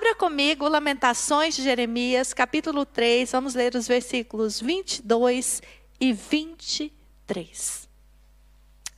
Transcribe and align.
Abra 0.00 0.14
comigo 0.14 0.66
Lamentações 0.66 1.54
de 1.54 1.62
Jeremias, 1.62 2.32
capítulo 2.32 2.86
3, 2.86 3.32
vamos 3.32 3.54
ler 3.54 3.74
os 3.74 3.86
versículos 3.86 4.58
22 4.58 5.60
e 6.00 6.14
23. 6.14 7.86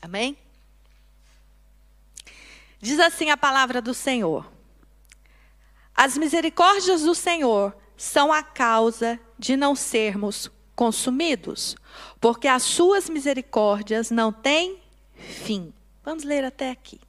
Amém? 0.01 0.38
Diz 2.80 3.01
assim 3.01 3.30
a 3.30 3.37
palavra 3.37 3.83
do 3.83 3.93
Senhor: 3.93 4.49
As 5.93 6.17
misericórdias 6.17 7.03
do 7.03 7.16
Senhor 7.16 7.76
são 7.96 8.32
a 8.32 8.44
causa 8.44 9.19
de 9.37 9.56
não 9.56 9.74
sermos 9.74 10.48
consumidos, 10.76 11.74
porque 12.21 12.46
as 12.46 12.62
suas 12.62 13.10
misericórdias 13.10 14.08
não 14.12 14.32
têm 14.32 14.80
fim. 15.16 15.74
Vamos 16.05 16.23
ler 16.23 16.45
até 16.45 16.70
aqui. 16.70 17.00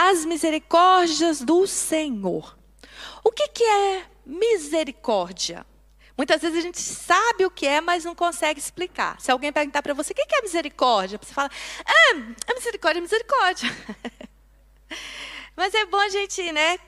As 0.00 0.24
misericórdias 0.24 1.40
do 1.40 1.66
Senhor. 1.66 2.56
O 3.24 3.32
que, 3.32 3.48
que 3.48 3.64
é 3.64 4.06
misericórdia? 4.24 5.66
Muitas 6.16 6.40
vezes 6.40 6.56
a 6.56 6.60
gente 6.60 6.80
sabe 6.80 7.44
o 7.44 7.50
que 7.50 7.66
é, 7.66 7.80
mas 7.80 8.04
não 8.04 8.14
consegue 8.14 8.60
explicar. 8.60 9.20
Se 9.20 9.32
alguém 9.32 9.52
perguntar 9.52 9.82
para 9.82 9.94
você, 9.94 10.12
o 10.12 10.14
que 10.14 10.36
é 10.36 10.42
misericórdia? 10.42 11.18
Você 11.20 11.34
fala, 11.34 11.50
ah, 11.84 12.12
a 12.46 12.54
misericórdia 12.54 13.00
é 13.00 13.02
misericórdia. 13.02 13.76
mas 15.56 15.74
é 15.74 15.84
bom 15.86 15.98
a 15.98 16.08
gente, 16.08 16.52
né? 16.52 16.78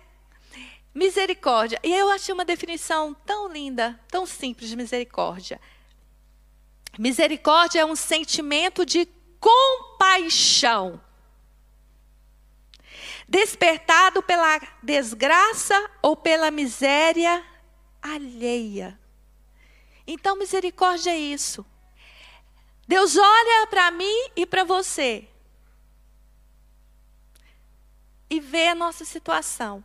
Misericórdia. 0.94 1.80
E 1.82 1.92
eu 1.92 2.12
achei 2.12 2.32
uma 2.32 2.44
definição 2.44 3.12
tão 3.26 3.48
linda, 3.48 3.98
tão 4.06 4.24
simples 4.24 4.70
de 4.70 4.76
misericórdia. 4.76 5.60
Misericórdia 6.96 7.80
é 7.80 7.84
um 7.84 7.96
sentimento 7.96 8.86
de 8.86 9.08
compaixão, 9.40 11.00
despertado 13.30 14.20
pela 14.24 14.60
desgraça 14.82 15.88
ou 16.02 16.16
pela 16.16 16.50
miséria 16.50 17.46
alheia. 18.02 18.98
Então, 20.04 20.36
misericórdia 20.36 21.12
é 21.12 21.18
isso. 21.18 21.64
Deus 22.88 23.16
olha 23.16 23.68
para 23.68 23.88
mim 23.92 24.30
e 24.34 24.44
para 24.44 24.64
você 24.64 25.28
e 28.28 28.40
vê 28.40 28.66
a 28.66 28.74
nossa 28.74 29.04
situação. 29.04 29.84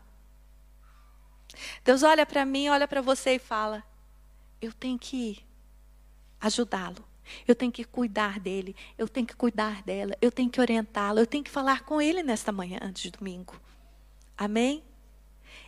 Deus 1.84 2.02
olha 2.02 2.26
para 2.26 2.44
mim, 2.46 2.68
olha 2.70 2.88
para 2.88 3.02
você 3.02 3.36
e 3.36 3.40
fala: 3.40 3.84
Eu 4.60 4.74
tenho 4.74 4.98
que 4.98 5.46
ajudá-lo. 6.42 7.06
Eu 7.48 7.56
tenho 7.56 7.72
que 7.72 7.84
cuidar 7.84 8.40
dele, 8.40 8.76
eu 8.98 9.08
tenho 9.08 9.26
que 9.26 9.36
cuidar 9.36 9.82
dela, 9.84 10.16
eu 10.22 10.32
tenho 10.32 10.50
que 10.50 10.62
orientá-lo, 10.62 11.20
eu 11.20 11.28
tenho 11.28 11.44
que 11.44 11.52
falar 11.52 11.82
com 11.82 12.02
ele 12.02 12.24
nesta 12.24 12.52
manhã 12.52 12.80
de 12.94 13.12
domingo. 13.12 13.60
Amém? 14.38 14.84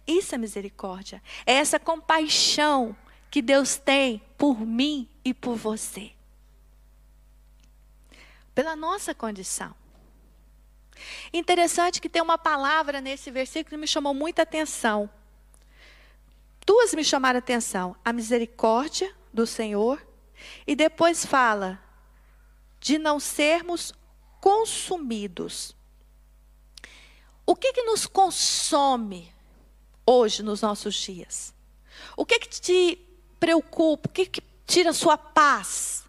Isso 0.06 0.36
é 0.36 0.38
misericórdia. 0.38 1.22
É 1.46 1.54
essa 1.54 1.80
compaixão 1.80 2.96
que 3.30 3.42
Deus 3.42 3.78
tem 3.78 4.22
por 4.38 4.60
mim 4.60 5.10
e 5.24 5.34
por 5.34 5.56
você. 5.56 6.12
Pela 8.56 8.76
nossa 8.76 9.14
condição. 9.14 9.76
Interessante 11.32 12.02
que 12.02 12.10
tem 12.10 12.22
uma 12.22 12.38
palavra 12.38 13.02
nesse 13.02 13.30
versículo 13.30 13.72
que 13.72 13.78
me 13.78 13.88
chamou 13.88 14.14
muita 14.14 14.42
atenção. 14.42 15.10
Duas 16.66 16.94
me 16.94 17.04
chamaram 17.04 17.38
atenção: 17.38 17.96
a 18.04 18.12
misericórdia 18.12 19.14
do 19.34 19.46
Senhor, 19.46 20.06
e 20.66 20.76
depois 20.76 21.26
fala 21.26 21.80
de 22.80 22.98
não 22.98 23.20
sermos 23.20 23.94
consumidos. 24.40 25.76
O 27.46 27.56
que, 27.56 27.74
que 27.74 27.84
nos 27.84 28.06
consome 28.06 29.34
hoje 30.06 30.44
nos 30.44 30.62
nossos 30.62 30.96
dias? 30.96 31.54
O 32.16 32.26
que, 32.26 32.40
que 32.40 32.50
te 32.50 33.00
preocupa? 33.40 34.10
O 34.10 34.12
que, 34.12 34.26
que 34.26 34.42
tira 34.66 34.94
sua 34.94 35.18
paz? 35.18 36.04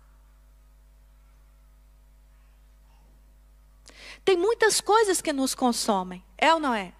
Tem 4.24 4.36
muitas 4.36 4.80
coisas 4.80 5.22
que 5.22 5.32
nos 5.32 5.54
consomem, 5.54 6.22
é 6.36 6.52
ou 6.52 6.60
não 6.60 6.74
é? 6.74 6.92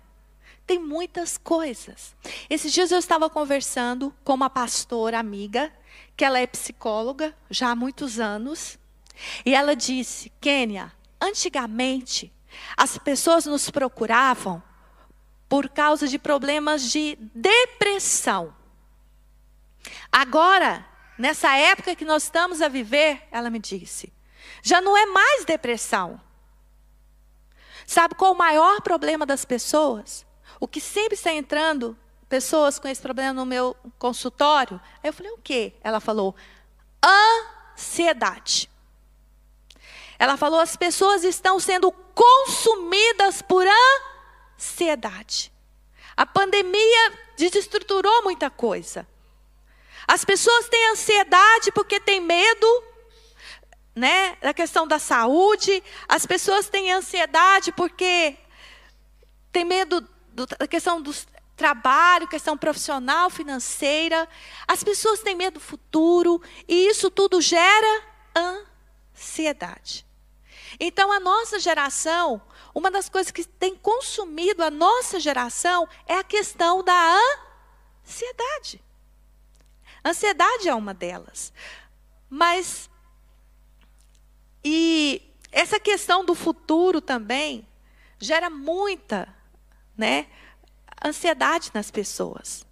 Tem 0.66 0.78
muitas 0.78 1.37
coisas. 1.37 2.16
Esses 2.49 2.72
dias 2.72 2.91
eu 2.91 2.99
estava 2.99 3.28
conversando 3.28 4.15
com 4.25 4.34
uma 4.34 4.49
pastora 4.49 5.19
amiga, 5.19 5.72
que 6.19 6.25
ela 6.25 6.41
é 6.41 6.49
psicóloga 6.49 7.33
já 7.49 7.71
há 7.71 7.77
muitos 7.77 8.19
anos, 8.19 8.77
e 9.47 9.55
ela 9.55 9.77
disse: 9.77 10.33
Kênia, 10.41 10.93
antigamente 11.21 12.33
as 12.77 12.99
pessoas 12.99 13.47
nos 13.47 13.71
procuravam 13.71 14.61
por 15.49 15.69
causa 15.69 16.09
de 16.09 16.19
problemas 16.19 16.91
de 16.91 17.17
depressão. 17.33 18.53
Agora, 20.11 20.84
nessa 21.17 21.57
época 21.57 21.95
que 21.95 22.05
nós 22.05 22.25
estamos 22.25 22.61
a 22.61 22.69
viver, 22.69 23.23
ela 23.31 23.49
me 23.49 23.61
disse, 23.61 24.12
já 24.61 24.81
não 24.81 24.97
é 24.97 25.07
mais 25.07 25.45
depressão. 25.45 26.21
Sabe 27.87 28.17
qual 28.17 28.33
o 28.33 28.39
maior 28.39 28.83
problema 28.83 29.25
das 29.25 29.45
pessoas? 29.45 30.27
O 30.59 30.67
que 30.67 30.81
sempre 30.81 31.15
está 31.15 31.33
entrando 31.33 31.97
pessoas 32.28 32.78
com 32.78 32.87
esse 32.89 33.00
problema 33.00 33.33
no 33.33 33.47
meu 33.47 33.75
consultório. 33.99 34.81
Aí 35.03 35.09
eu 35.09 35.12
falei, 35.12 35.33
o 35.33 35.39
quê? 35.39 35.72
Ela 35.83 36.00
falou, 36.00 36.37
ansiedade. 37.75 38.71
Ela 40.19 40.37
falou, 40.37 40.61
as 40.61 40.77
pessoas 40.77 41.25
estão 41.25 41.59
sendo 41.59 41.91
consumidas 41.93 43.41
por 43.41 43.65
ansiedade. 44.56 45.53
A 46.16 46.27
pandemia 46.27 47.12
desestruturou 47.37 48.25
muita 48.25 48.50
coisa. 48.50 49.06
As 50.06 50.25
pessoas 50.25 50.69
têm 50.69 50.91
ansiedade 50.91 51.71
porque 51.71 52.00
têm 52.00 52.21
medo, 52.21 52.84
né, 53.95 54.37
da 54.41 54.53
questão 54.53 54.87
da 54.87 54.99
saúde. 54.99 55.83
As 56.09 56.27
pessoas 56.27 56.69
têm 56.69 56.93
ansiedade 56.93 57.71
porque 57.72 58.37
têm 59.53 59.65
medo 59.65 60.00
do, 60.33 60.47
da 60.47 60.66
questão 60.66 61.00
do 61.00 61.12
trabalho, 61.59 62.29
questão 62.29 62.57
profissional, 62.57 63.29
financeira. 63.29 64.27
As 64.67 64.83
pessoas 64.83 65.21
têm 65.21 65.35
medo 65.35 65.55
do 65.55 65.61
futuro 65.61 66.41
e 66.67 66.89
isso 66.89 67.11
tudo 67.11 67.41
gera 67.41 68.03
ansiedade. 69.15 70.07
Então, 70.79 71.11
a 71.11 71.19
nossa 71.19 71.59
geração, 71.59 72.41
uma 72.73 72.91
das 72.91 73.09
coisas 73.09 73.33
que 73.33 73.45
tem 73.45 73.75
consumido 73.75 74.63
a 74.63 74.71
nossa 74.71 75.19
geração 75.19 75.89
é 76.07 76.15
a 76.15 76.25
questão 76.25 76.85
da 76.85 77.19
ansiedade. 78.07 78.81
Ansiedade 80.05 80.69
é 80.69 80.75
uma 80.75 80.95
delas. 80.95 81.53
Mas, 82.31 82.89
e 84.65 85.21
essa 85.51 85.81
questão 85.81 86.25
do 86.25 86.35
futuro 86.35 87.01
também 87.01 87.67
gera 88.21 88.49
muita, 88.49 89.35
né, 89.97 90.29
ansiedade 91.04 91.70
nas 91.75 91.91
pessoas. 91.91 92.66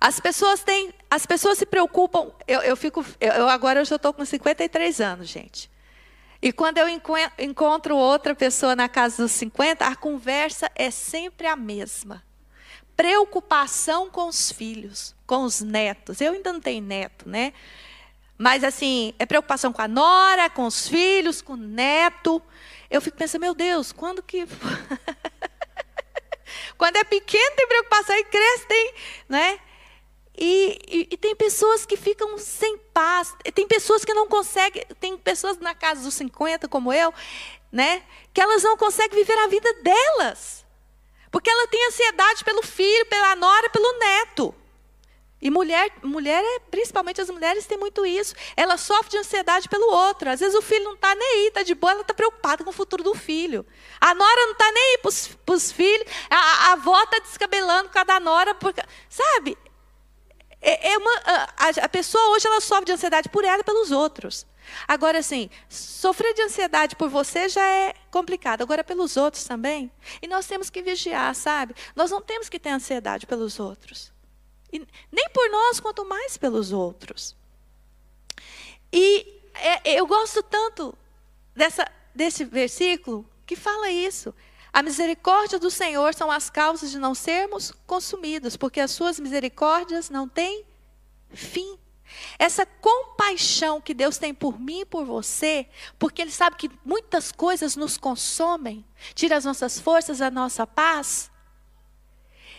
As 0.00 0.20
pessoas 0.20 0.62
têm, 0.62 0.92
as 1.10 1.24
pessoas 1.24 1.58
se 1.58 1.66
preocupam. 1.66 2.30
Eu, 2.46 2.60
eu 2.60 2.76
fico, 2.76 3.04
eu, 3.20 3.48
agora 3.48 3.80
eu 3.80 3.84
já 3.84 3.96
estou 3.96 4.12
com 4.12 4.24
53 4.24 5.00
anos, 5.00 5.28
gente. 5.28 5.70
E 6.42 6.52
quando 6.52 6.78
eu 6.78 6.86
encontro 7.38 7.96
outra 7.96 8.34
pessoa 8.34 8.76
na 8.76 8.88
casa 8.88 9.22
dos 9.22 9.32
50, 9.32 9.86
a 9.86 9.96
conversa 9.96 10.70
é 10.74 10.90
sempre 10.90 11.46
a 11.46 11.56
mesma 11.56 12.22
preocupação 12.96 14.08
com 14.10 14.28
os 14.28 14.52
filhos, 14.52 15.14
com 15.26 15.44
os 15.44 15.60
netos. 15.60 16.20
Eu 16.20 16.32
ainda 16.32 16.52
não 16.52 16.60
tenho 16.60 16.82
neto, 16.82 17.28
né? 17.28 17.52
Mas 18.36 18.64
assim, 18.64 19.14
é 19.18 19.26
preocupação 19.26 19.72
com 19.72 19.82
a 19.82 19.88
nora, 19.88 20.50
com 20.50 20.66
os 20.66 20.88
filhos, 20.88 21.40
com 21.40 21.54
o 21.54 21.56
neto. 21.56 22.42
Eu 22.90 23.00
fico 23.00 23.16
pensando, 23.16 23.42
meu 23.42 23.54
Deus, 23.54 23.92
quando 23.92 24.22
que. 24.22 24.46
quando 26.76 26.96
é 26.96 27.04
pequeno 27.04 27.56
tem 27.56 27.66
preocupação 27.66 28.16
e 28.16 28.24
cresce, 28.24 28.66
tem. 28.66 28.94
Né? 29.28 29.60
E, 30.36 30.78
e, 30.88 31.08
e, 31.12 31.16
tem 31.16 31.34
pessoas 31.36 31.86
que 31.86 31.96
ficam 31.96 32.36
sem 32.38 32.76
paz. 32.92 33.34
Tem 33.54 33.66
pessoas 33.66 34.04
que 34.04 34.12
não 34.12 34.26
conseguem. 34.26 34.84
Tem 34.98 35.16
pessoas 35.16 35.58
na 35.58 35.74
casa 35.74 36.02
dos 36.02 36.14
50, 36.14 36.68
como 36.68 36.92
eu, 36.92 37.14
né? 37.70 38.02
Que 38.32 38.40
elas 38.40 38.62
não 38.62 38.76
conseguem 38.76 39.16
viver 39.16 39.38
a 39.38 39.46
vida 39.46 39.72
delas. 39.74 40.64
Porque 41.30 41.48
ela 41.48 41.68
tem 41.68 41.86
ansiedade 41.86 42.44
pelo 42.44 42.62
filho, 42.62 43.06
pela 43.06 43.36
nora, 43.36 43.70
pelo 43.70 43.98
neto. 43.98 44.54
E 45.44 45.50
mulher, 45.50 45.92
mulher 46.02 46.42
é, 46.42 46.58
principalmente 46.70 47.20
as 47.20 47.28
mulheres 47.28 47.66
têm 47.66 47.76
muito 47.76 48.06
isso. 48.06 48.34
Ela 48.56 48.78
sofre 48.78 49.10
de 49.10 49.18
ansiedade 49.18 49.68
pelo 49.68 49.92
outro. 49.92 50.30
Às 50.30 50.40
vezes 50.40 50.54
o 50.54 50.62
filho 50.62 50.84
não 50.84 50.94
está 50.94 51.14
nem 51.14 51.28
aí, 51.34 51.48
está 51.48 51.62
de 51.62 51.74
boa, 51.74 51.92
ela 51.92 52.00
está 52.00 52.14
preocupada 52.14 52.64
com 52.64 52.70
o 52.70 52.72
futuro 52.72 53.04
do 53.04 53.14
filho. 53.14 53.66
A 54.00 54.14
nora 54.14 54.40
não 54.46 54.52
está 54.52 54.72
nem 54.72 54.82
aí 54.82 54.98
para 55.44 55.54
os 55.54 55.70
filhos. 55.70 56.06
A, 56.30 56.36
a, 56.36 56.72
avó 56.72 56.98
está 57.02 57.18
descabelando 57.18 57.90
com 57.90 57.98
a 57.98 58.04
da 58.04 58.18
nora. 58.18 58.54
Porque, 58.54 58.82
sabe? 59.10 59.58
É, 60.62 60.94
é 60.94 60.96
uma, 60.96 61.12
a, 61.58 61.68
a 61.84 61.88
pessoa 61.90 62.30
hoje 62.30 62.46
ela 62.46 62.62
sofre 62.62 62.86
de 62.86 62.92
ansiedade 62.92 63.28
por 63.28 63.44
ela 63.44 63.60
e 63.60 63.64
pelos 63.64 63.90
outros. 63.90 64.46
Agora, 64.88 65.18
assim, 65.18 65.50
sofrer 65.68 66.32
de 66.32 66.40
ansiedade 66.40 66.96
por 66.96 67.10
você 67.10 67.50
já 67.50 67.66
é 67.66 67.92
complicado. 68.10 68.62
Agora, 68.62 68.82
pelos 68.82 69.18
outros 69.18 69.44
também. 69.44 69.92
E 70.22 70.26
nós 70.26 70.46
temos 70.46 70.70
que 70.70 70.80
vigiar, 70.80 71.34
sabe? 71.34 71.74
Nós 71.94 72.10
não 72.10 72.22
temos 72.22 72.48
que 72.48 72.58
ter 72.58 72.70
ansiedade 72.70 73.26
pelos 73.26 73.60
outros. 73.60 74.13
E 74.74 74.84
nem 75.12 75.28
por 75.30 75.48
nós, 75.50 75.78
quanto 75.78 76.04
mais 76.04 76.36
pelos 76.36 76.72
outros. 76.72 77.36
E 78.92 79.40
é, 79.54 79.92
eu 80.00 80.04
gosto 80.04 80.42
tanto 80.42 80.92
dessa, 81.54 81.88
desse 82.12 82.44
versículo 82.44 83.24
que 83.46 83.54
fala 83.54 83.88
isso. 83.88 84.34
A 84.72 84.82
misericórdia 84.82 85.60
do 85.60 85.70
Senhor 85.70 86.12
são 86.12 86.28
as 86.28 86.50
causas 86.50 86.90
de 86.90 86.98
não 86.98 87.14
sermos 87.14 87.72
consumidos, 87.86 88.56
porque 88.56 88.80
as 88.80 88.90
suas 88.90 89.20
misericórdias 89.20 90.10
não 90.10 90.28
têm 90.28 90.64
fim. 91.30 91.78
Essa 92.36 92.66
compaixão 92.66 93.80
que 93.80 93.94
Deus 93.94 94.18
tem 94.18 94.34
por 94.34 94.58
mim 94.58 94.80
e 94.80 94.84
por 94.84 95.04
você, 95.04 95.68
porque 96.00 96.22
Ele 96.22 96.32
sabe 96.32 96.56
que 96.56 96.70
muitas 96.84 97.30
coisas 97.30 97.76
nos 97.76 97.96
consomem, 97.96 98.84
tira 99.14 99.36
as 99.36 99.44
nossas 99.44 99.78
forças, 99.78 100.20
a 100.20 100.32
nossa 100.32 100.66
paz. 100.66 101.30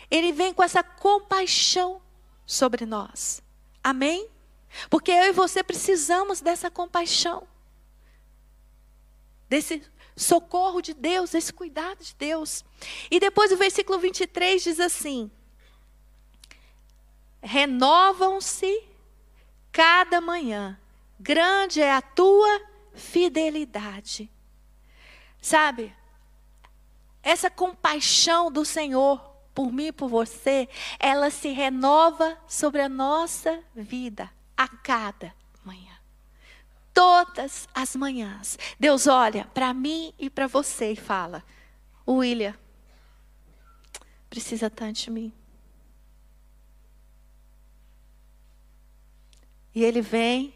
Ele 0.10 0.32
vem 0.32 0.54
com 0.54 0.64
essa 0.64 0.82
compaixão 0.82 2.02
sobre 2.46 2.86
nós. 2.86 3.42
Amém? 3.84 4.30
Porque 4.90 5.12
eu 5.12 5.26
e 5.26 5.32
você 5.32 5.64
precisamos 5.64 6.42
dessa 6.42 6.70
compaixão, 6.70 7.48
desse 9.48 9.82
socorro 10.16 10.82
de 10.82 10.94
Deus, 10.94 11.34
esse 11.34 11.52
cuidado 11.52 12.04
de 12.04 12.16
Deus. 12.16 12.64
E 13.10 13.20
depois 13.20 13.52
o 13.52 13.58
versículo 13.58 14.00
23 14.00 14.64
diz 14.64 14.80
assim: 14.80 15.32
Renovam-se 17.42 18.84
cada 19.72 20.22
manhã, 20.22 20.80
grande 21.20 21.82
é 21.82 21.92
a 21.92 22.02
tua 22.02 22.62
fidelidade. 22.94 24.30
Sabe, 25.42 25.96
essa 27.22 27.50
compaixão 27.50 28.52
do 28.52 28.66
Senhor 28.66 29.35
por 29.56 29.72
mim 29.72 29.88
e 29.88 29.92
por 29.94 30.10
você, 30.10 30.68
ela 31.00 31.32
se 31.32 31.50
renova 31.54 32.38
sobre 32.46 32.82
a 32.82 32.90
nossa 32.90 33.64
vida 33.74 34.30
a 34.56 34.68
cada 34.68 35.34
manhã. 35.64 35.94
Todas 36.94 37.68
as 37.74 37.96
manhãs, 37.96 38.60
Deus 38.78 39.08
olha 39.08 39.46
para 39.46 39.74
mim 39.74 40.14
e 40.20 40.30
para 40.30 40.46
você 40.46 40.92
e 40.92 40.96
fala: 40.96 41.44
William, 42.08 42.54
precisa 44.30 44.70
tanto 44.70 45.00
de 45.00 45.10
mim. 45.10 45.34
E 49.74 49.84
Ele 49.84 50.02
vem 50.02 50.54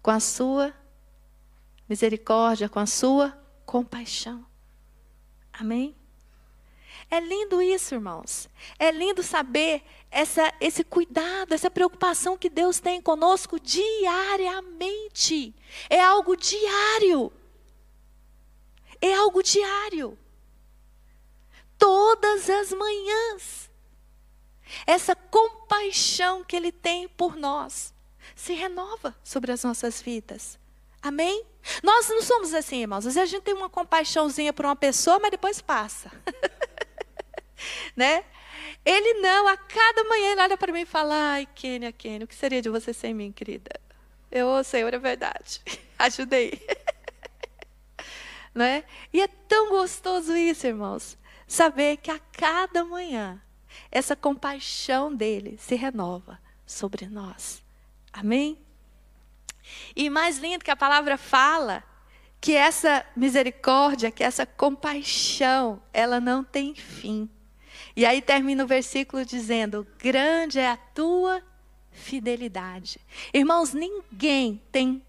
com 0.00 0.10
a 0.10 0.20
sua 0.20 0.72
misericórdia, 1.88 2.68
com 2.68 2.78
a 2.78 2.86
sua 2.86 3.30
compaixão. 3.64 4.46
Amém? 5.52 5.96
É 7.10 7.20
lindo 7.20 7.62
isso, 7.62 7.94
irmãos. 7.94 8.48
É 8.78 8.90
lindo 8.90 9.22
saber 9.22 9.82
essa, 10.10 10.52
esse 10.60 10.82
cuidado, 10.82 11.54
essa 11.54 11.70
preocupação 11.70 12.36
que 12.36 12.50
Deus 12.50 12.80
tem 12.80 13.00
conosco 13.00 13.60
diariamente. 13.60 15.54
É 15.88 16.00
algo 16.00 16.36
diário. 16.36 17.32
É 19.00 19.14
algo 19.14 19.42
diário. 19.42 20.18
Todas 21.78 22.50
as 22.50 22.72
manhãs. 22.72 23.70
Essa 24.86 25.14
compaixão 25.14 26.42
que 26.42 26.56
Ele 26.56 26.72
tem 26.72 27.06
por 27.08 27.36
nós 27.36 27.94
se 28.34 28.52
renova 28.52 29.16
sobre 29.22 29.52
as 29.52 29.62
nossas 29.62 30.02
vidas. 30.02 30.58
Amém? 31.00 31.44
Nós 31.82 32.08
não 32.08 32.20
somos 32.20 32.52
assim, 32.52 32.80
irmãos. 32.82 33.06
Às 33.06 33.14
vezes 33.14 33.18
a 33.18 33.26
gente 33.26 33.44
tem 33.44 33.54
uma 33.54 33.70
compaixãozinha 33.70 34.52
por 34.52 34.64
uma 34.64 34.74
pessoa, 34.74 35.20
mas 35.20 35.30
depois 35.30 35.60
passa. 35.60 36.10
né? 37.96 38.24
Ele 38.84 39.14
não, 39.14 39.48
a 39.48 39.56
cada 39.56 40.04
manhã 40.04 40.32
ele 40.32 40.40
olha 40.42 40.56
para 40.56 40.72
mim 40.72 40.82
e 40.82 40.86
fala: 40.86 41.32
Ai, 41.32 41.48
Kênia, 41.54 41.92
Kênia, 41.92 42.24
o 42.24 42.28
que 42.28 42.34
seria 42.34 42.62
de 42.62 42.68
você 42.68 42.92
sem 42.92 43.12
mim, 43.12 43.32
querida? 43.32 43.80
Eu, 44.30 44.48
oh, 44.48 44.64
Senhor, 44.64 44.92
é 44.92 44.98
verdade. 44.98 45.60
Ajudei. 45.98 46.60
né? 48.54 48.84
E 49.12 49.20
é 49.20 49.28
tão 49.28 49.70
gostoso 49.70 50.36
isso, 50.36 50.66
irmãos. 50.66 51.16
Saber 51.46 51.98
que 51.98 52.10
a 52.10 52.18
cada 52.18 52.84
manhã 52.84 53.40
essa 53.90 54.16
compaixão 54.16 55.14
dele 55.14 55.56
se 55.58 55.74
renova 55.74 56.40
sobre 56.66 57.06
nós. 57.06 57.62
Amém? 58.12 58.58
E 59.94 60.08
mais 60.08 60.38
lindo 60.38 60.64
que 60.64 60.70
a 60.70 60.76
palavra 60.76 61.16
fala 61.16 61.84
que 62.40 62.52
essa 62.54 63.04
misericórdia, 63.16 64.10
que 64.10 64.22
essa 64.22 64.46
compaixão, 64.46 65.82
ela 65.92 66.20
não 66.20 66.44
tem 66.44 66.74
fim. 66.74 67.28
E 67.96 68.04
aí 68.04 68.20
termina 68.20 68.62
o 68.62 68.66
versículo 68.66 69.24
dizendo: 69.24 69.86
Grande 69.98 70.58
é 70.58 70.68
a 70.68 70.76
tua 70.76 71.42
fidelidade. 71.90 73.00
Irmãos, 73.32 73.72
ninguém 73.72 74.62
tem 74.70 75.02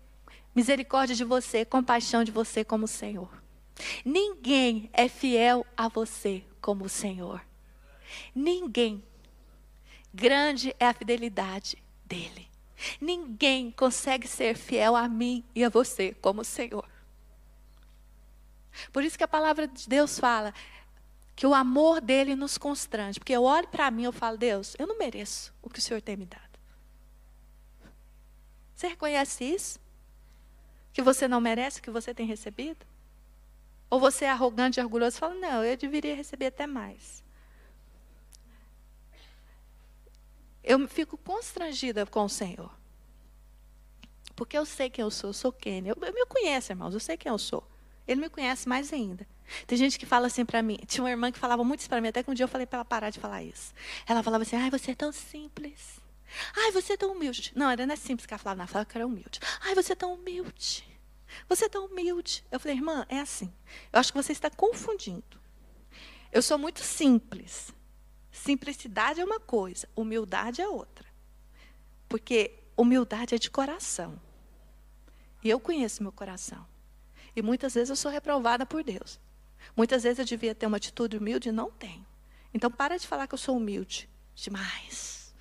misericórdia 0.55 1.15
de 1.15 1.25
você, 1.25 1.65
compaixão 1.65 2.23
de 2.23 2.31
você 2.31 2.63
como 2.63 2.85
o 2.85 2.87
Senhor. 2.87 3.29
Ninguém 4.03 4.89
é 4.93 5.07
fiel 5.09 5.65
a 5.75 5.89
você 5.89 6.43
como 6.61 6.85
o 6.85 6.89
Senhor. 6.89 7.45
Ninguém. 8.33 9.03
Grande 10.13 10.73
é 10.79 10.87
a 10.87 10.93
fidelidade 10.93 11.77
dele. 12.05 12.47
Ninguém 13.01 13.69
consegue 13.71 14.27
ser 14.27 14.55
fiel 14.55 14.95
a 14.95 15.07
mim 15.09 15.43
e 15.53 15.63
a 15.63 15.69
você 15.69 16.15
como 16.21 16.41
o 16.41 16.45
Senhor. 16.45 16.87
Por 18.93 19.03
isso 19.03 19.17
que 19.17 19.23
a 19.23 19.27
palavra 19.27 19.67
de 19.67 19.87
Deus 19.89 20.19
fala: 20.19 20.53
que 21.37 21.45
o 21.45 21.53
amor 21.53 22.01
dele 22.01 22.35
nos 22.35 22.57
constrange. 22.57 23.19
Porque 23.19 23.31
eu 23.31 23.43
olho 23.43 23.67
para 23.67 23.91
mim 23.91 24.09
e 24.09 24.11
falo, 24.11 24.37
Deus, 24.37 24.75
eu 24.79 24.87
não 24.87 24.97
mereço 24.97 25.53
o 25.61 25.69
que 25.69 25.77
o 25.77 25.81
Senhor 25.81 26.01
tem 26.01 26.17
me 26.17 26.25
dado. 26.25 26.41
Você 28.73 28.87
reconhece 28.87 29.43
isso? 29.43 29.79
Que 30.91 31.01
você 31.01 31.27
não 31.27 31.39
merece 31.39 31.79
o 31.79 31.83
que 31.83 31.91
você 31.91 32.11
tem 32.11 32.25
recebido? 32.25 32.83
Ou 33.87 33.99
você 33.99 34.25
é 34.25 34.31
arrogante 34.31 34.79
e 34.79 34.83
orgulhoso 34.83 35.15
e 35.15 35.19
fala, 35.19 35.35
não, 35.35 35.63
eu 35.63 35.77
deveria 35.77 36.15
receber 36.15 36.47
até 36.47 36.65
mais. 36.65 37.23
Eu 40.63 40.87
fico 40.87 41.19
constrangida 41.19 42.03
com 42.07 42.25
o 42.25 42.29
Senhor. 42.29 42.75
Porque 44.35 44.57
eu 44.57 44.65
sei 44.65 44.89
quem 44.89 45.03
eu 45.03 45.11
sou, 45.11 45.29
eu 45.29 45.33
sou 45.33 45.53
quem. 45.53 45.87
Eu, 45.87 45.95
eu 46.01 46.13
me 46.13 46.25
conheço, 46.25 46.71
irmãos, 46.71 46.95
eu 46.95 46.99
sei 46.99 47.15
quem 47.15 47.29
eu 47.31 47.37
sou. 47.37 47.63
Ele 48.07 48.21
me 48.21 48.29
conhece 48.29 48.67
mais 48.67 48.93
ainda. 48.93 49.27
Tem 49.65 49.77
gente 49.77 49.97
que 49.97 50.05
fala 50.05 50.27
assim 50.27 50.45
para 50.45 50.61
mim. 50.61 50.77
Tinha 50.87 51.03
uma 51.03 51.09
irmã 51.09 51.31
que 51.31 51.39
falava 51.39 51.63
muito 51.63 51.79
isso 51.79 51.89
para 51.89 52.01
mim, 52.01 52.09
até 52.09 52.23
que 52.23 52.29
um 52.29 52.33
dia 52.33 52.43
eu 52.43 52.49
falei 52.49 52.65
para 52.65 52.77
ela 52.77 52.85
parar 52.85 53.09
de 53.09 53.19
falar 53.19 53.43
isso. 53.43 53.73
Ela 54.05 54.23
falava 54.23 54.43
assim: 54.43 54.55
ai, 54.55 54.69
você 54.69 54.91
é 54.91 54.95
tão 54.95 55.11
simples. 55.11 55.99
Ai, 56.55 56.71
você 56.71 56.93
é 56.93 56.97
tão 56.97 57.13
humilde. 57.13 57.51
Não, 57.55 57.69
era 57.69 57.85
não 57.85 57.93
é 57.93 57.97
simples 57.97 58.25
que 58.25 58.33
ela 58.33 58.39
falava, 58.39 58.61
ela 58.61 58.67
falava 58.67 58.89
que 58.89 58.97
era 58.97 59.07
humilde. 59.07 59.39
Ai, 59.61 59.73
você 59.75 59.93
é 59.93 59.95
tão 59.95 60.13
humilde. 60.13 60.85
Você 61.47 61.65
é 61.65 61.69
tão 61.69 61.85
humilde. 61.85 62.43
Eu 62.51 62.59
falei, 62.59 62.77
irmã, 62.77 63.05
é 63.09 63.19
assim. 63.19 63.51
Eu 63.91 63.99
acho 63.99 64.11
que 64.11 64.21
você 64.21 64.31
está 64.31 64.49
confundindo. 64.49 65.39
Eu 66.31 66.41
sou 66.41 66.57
muito 66.57 66.81
simples. 66.81 67.73
Simplicidade 68.31 69.19
é 69.19 69.25
uma 69.25 69.39
coisa, 69.39 69.87
humildade 69.95 70.61
é 70.61 70.67
outra. 70.67 71.07
Porque 72.07 72.59
humildade 72.75 73.35
é 73.35 73.37
de 73.37 73.49
coração. 73.49 74.19
E 75.43 75.49
eu 75.49 75.59
conheço 75.59 76.03
meu 76.03 76.11
coração. 76.11 76.65
E 77.37 77.41
muitas 77.43 77.75
vezes 77.75 77.91
eu 77.91 77.95
sou 77.95 78.09
reprovada 78.09 78.65
por 78.65 78.83
Deus. 78.83 79.19
Muitas 79.75 80.01
vezes 80.01 80.17
eu 80.17 80.25
devia 80.25 80.55
ter 80.55 80.65
uma 80.65 80.77
atitude 80.77 81.17
humilde 81.17 81.49
e 81.49 81.51
não 81.51 81.69
tenho. 81.69 82.03
Então, 82.51 82.71
para 82.71 82.97
de 82.97 83.05
falar 83.05 83.27
que 83.27 83.35
eu 83.35 83.37
sou 83.37 83.57
humilde 83.57 84.09
demais. 84.33 85.35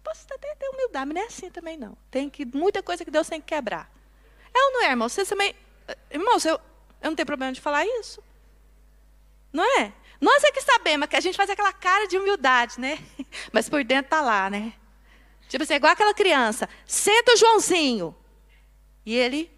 Posso 0.00 0.32
até 0.32 0.54
ter 0.54 0.68
humildade, 0.68 1.06
mas 1.06 1.14
não 1.16 1.22
é 1.22 1.26
assim 1.26 1.50
também, 1.50 1.76
não. 1.76 1.98
Tem 2.08 2.30
que, 2.30 2.44
muita 2.44 2.84
coisa 2.84 3.04
que 3.04 3.10
Deus 3.10 3.28
tem 3.28 3.40
que 3.40 3.48
quebrar. 3.48 3.92
É 4.54 4.62
ou 4.62 4.72
não 4.74 4.84
é, 4.84 4.90
irmão? 4.90 5.08
Vocês 5.08 5.28
também. 5.28 5.52
Irmãos, 6.08 6.44
eu, 6.44 6.54
eu 6.54 7.10
não 7.10 7.16
tenho 7.16 7.26
problema 7.26 7.52
de 7.52 7.60
falar 7.60 7.84
isso. 7.84 8.22
Não 9.52 9.64
é? 9.80 9.92
Nós 10.20 10.44
é 10.44 10.52
que 10.52 10.60
sabemos 10.60 11.08
que 11.08 11.16
a 11.16 11.20
gente 11.20 11.36
faz 11.36 11.50
aquela 11.50 11.72
cara 11.72 12.06
de 12.06 12.16
humildade, 12.16 12.78
né? 12.78 12.96
Mas 13.52 13.68
por 13.68 13.82
dentro 13.82 14.06
está 14.06 14.20
lá, 14.20 14.48
né? 14.48 14.72
Tipo 15.48 15.64
assim, 15.64 15.74
igual 15.74 15.94
aquela 15.94 16.14
criança. 16.14 16.68
Senta 16.86 17.32
o 17.32 17.36
Joãozinho. 17.36 18.14
E 19.04 19.16
ele 19.16 19.50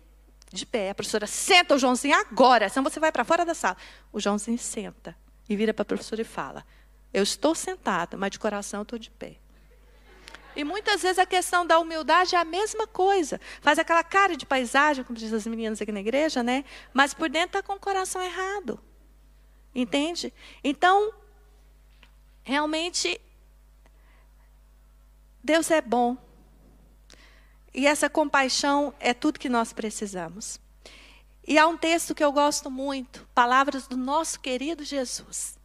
de 0.54 0.66
pé. 0.66 0.90
A 0.90 0.94
professora 0.94 1.26
senta 1.26 1.74
o 1.74 1.78
Joãozinho 1.78 2.16
agora, 2.16 2.68
senão 2.68 2.88
você 2.88 3.00
vai 3.00 3.10
para 3.10 3.24
fora 3.24 3.44
da 3.44 3.54
sala. 3.54 3.76
O 4.12 4.20
Joãozinho 4.20 4.58
senta 4.58 5.16
e 5.48 5.56
vira 5.56 5.72
para 5.72 5.82
a 5.82 5.86
professora 5.86 6.22
e 6.22 6.24
fala: 6.24 6.64
Eu 7.12 7.22
estou 7.22 7.54
sentado, 7.54 8.16
mas 8.18 8.30
de 8.30 8.38
coração 8.38 8.80
eu 8.80 8.82
estou 8.82 8.98
de 8.98 9.10
pé. 9.10 9.36
E 10.54 10.64
muitas 10.64 11.02
vezes 11.02 11.18
a 11.18 11.24
questão 11.24 11.66
da 11.66 11.78
humildade 11.78 12.34
é 12.34 12.38
a 12.38 12.44
mesma 12.44 12.86
coisa. 12.86 13.40
Faz 13.60 13.78
aquela 13.78 14.04
cara 14.04 14.36
de 14.36 14.44
paisagem, 14.44 15.02
como 15.02 15.18
dizem 15.18 15.36
as 15.36 15.46
meninas 15.46 15.80
aqui 15.80 15.90
na 15.90 16.00
igreja, 16.00 16.42
né? 16.42 16.64
Mas 16.92 17.14
por 17.14 17.30
dentro 17.30 17.58
está 17.58 17.62
com 17.62 17.74
o 17.74 17.80
coração 17.80 18.22
errado. 18.22 18.78
Entende? 19.74 20.32
Então, 20.62 21.14
realmente, 22.42 23.18
Deus 25.42 25.70
é 25.70 25.80
bom. 25.80 26.16
E 27.74 27.86
essa 27.86 28.08
compaixão 28.08 28.94
é 29.00 29.14
tudo 29.14 29.38
que 29.38 29.48
nós 29.48 29.72
precisamos. 29.72 30.60
E 31.46 31.58
há 31.58 31.66
um 31.66 31.76
texto 31.76 32.14
que 32.14 32.22
eu 32.22 32.30
gosto 32.30 32.70
muito, 32.70 33.26
palavras 33.34 33.86
do 33.86 33.96
nosso 33.96 34.38
querido 34.38 34.84
Jesus, 34.84 35.58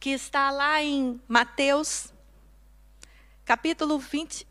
que 0.00 0.10
está 0.10 0.50
lá 0.50 0.82
em 0.82 1.20
Mateus, 1.28 2.12
capítulo 3.44 3.98
20, 3.98 4.46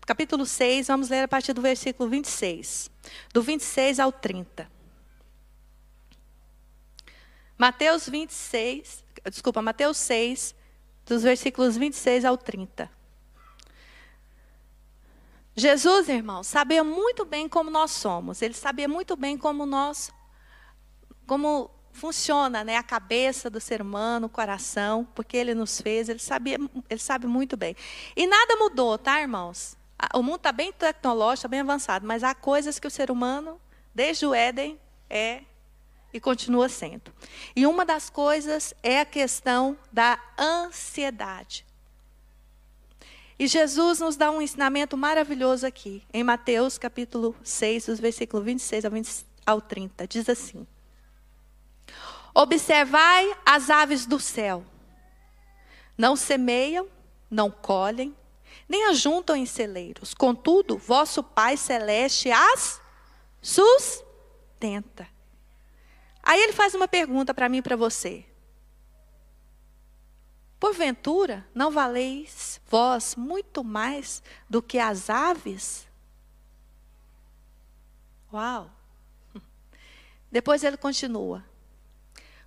capítulo 0.00 0.44
6, 0.44 0.88
vamos 0.88 1.08
ler 1.08 1.22
a 1.22 1.28
partir 1.28 1.52
do 1.52 1.62
versículo 1.62 2.10
26. 2.10 2.90
Do 3.32 3.42
26 3.42 4.00
ao 4.00 4.10
30. 4.10 4.68
Mateus 7.56 8.08
26, 8.08 9.04
desculpa, 9.30 9.62
Mateus 9.62 9.96
6, 9.98 10.54
dos 11.06 11.22
versículos 11.22 11.76
26 11.76 12.24
ao 12.24 12.36
30. 12.36 12.97
Jesus, 15.58 16.08
irmãos, 16.08 16.46
sabia 16.46 16.84
muito 16.84 17.24
bem 17.24 17.48
como 17.48 17.68
nós 17.68 17.90
somos. 17.90 18.40
Ele 18.42 18.54
sabia 18.54 18.86
muito 18.86 19.16
bem 19.16 19.36
como 19.36 19.66
nós, 19.66 20.12
como 21.26 21.68
funciona, 21.90 22.62
né, 22.62 22.76
a 22.76 22.82
cabeça 22.82 23.50
do 23.50 23.60
ser 23.60 23.82
humano, 23.82 24.28
o 24.28 24.30
coração, 24.30 25.06
porque 25.16 25.36
ele 25.36 25.54
nos 25.54 25.80
fez. 25.80 26.08
Ele 26.08 26.20
sabia, 26.20 26.58
ele 26.88 27.00
sabe 27.00 27.26
muito 27.26 27.56
bem. 27.56 27.74
E 28.16 28.24
nada 28.24 28.54
mudou, 28.54 28.96
tá, 28.96 29.20
irmãos? 29.20 29.76
O 30.14 30.22
mundo 30.22 30.36
está 30.36 30.52
bem 30.52 30.72
tecnológico, 30.72 31.48
bem 31.48 31.60
avançado, 31.60 32.06
mas 32.06 32.22
há 32.22 32.36
coisas 32.36 32.78
que 32.78 32.86
o 32.86 32.90
ser 32.90 33.10
humano, 33.10 33.60
desde 33.92 34.24
o 34.26 34.32
Éden, 34.32 34.78
é 35.10 35.42
e 36.14 36.20
continua 36.20 36.68
sendo. 36.68 37.12
E 37.54 37.66
uma 37.66 37.84
das 37.84 38.08
coisas 38.08 38.72
é 38.80 39.00
a 39.00 39.04
questão 39.04 39.76
da 39.92 40.20
ansiedade. 40.38 41.66
E 43.38 43.46
Jesus 43.46 44.00
nos 44.00 44.16
dá 44.16 44.30
um 44.30 44.42
ensinamento 44.42 44.96
maravilhoso 44.96 45.64
aqui, 45.64 46.02
em 46.12 46.24
Mateus 46.24 46.76
capítulo 46.76 47.36
6, 47.44 47.86
dos 47.86 48.00
versículos 48.00 48.44
26 48.44 48.84
ao, 48.84 48.90
20, 48.90 49.26
ao 49.46 49.60
30. 49.60 50.08
Diz 50.08 50.28
assim: 50.28 50.66
Observai 52.34 53.36
as 53.46 53.70
aves 53.70 54.06
do 54.06 54.18
céu. 54.18 54.64
Não 55.96 56.16
semeiam, 56.16 56.88
não 57.30 57.48
colhem, 57.50 58.14
nem 58.68 58.86
ajuntam 58.86 59.36
em 59.36 59.46
celeiros. 59.46 60.14
Contudo, 60.14 60.76
vosso 60.76 61.22
Pai 61.22 61.56
celeste 61.56 62.30
as 62.30 62.80
sustenta. 63.40 65.06
Aí 66.22 66.40
ele 66.40 66.52
faz 66.52 66.74
uma 66.74 66.88
pergunta 66.88 67.32
para 67.32 67.48
mim 67.48 67.58
e 67.58 67.62
para 67.62 67.76
você. 67.76 68.24
Porventura, 70.58 71.46
não 71.54 71.70
valeis 71.70 72.60
vós 72.66 73.14
muito 73.14 73.62
mais 73.62 74.22
do 74.50 74.60
que 74.60 74.78
as 74.78 75.08
aves? 75.08 75.86
Uau! 78.32 78.70
Depois 80.32 80.64
ele 80.64 80.76
continua: 80.76 81.44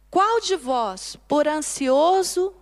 Qual 0.10 0.42
de 0.42 0.58
vós, 0.58 1.16
por 1.28 1.48
ansioso 1.48 2.54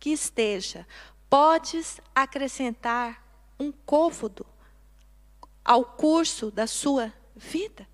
que 0.00 0.10
esteja, 0.10 0.86
podes 1.28 2.00
acrescentar 2.14 3.22
um 3.60 3.70
côvodo 3.70 4.46
ao 5.62 5.84
curso 5.84 6.50
da 6.50 6.66
sua 6.66 7.12
vida? 7.36 7.86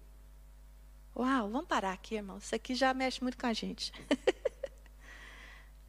Uau, 1.16 1.48
vamos 1.50 1.66
parar 1.66 1.92
aqui, 1.92 2.16
irmão. 2.16 2.38
Isso 2.38 2.54
aqui 2.54 2.74
já 2.74 2.94
mexe 2.94 3.20
muito 3.20 3.36
com 3.36 3.46
a 3.46 3.52
gente. 3.52 3.92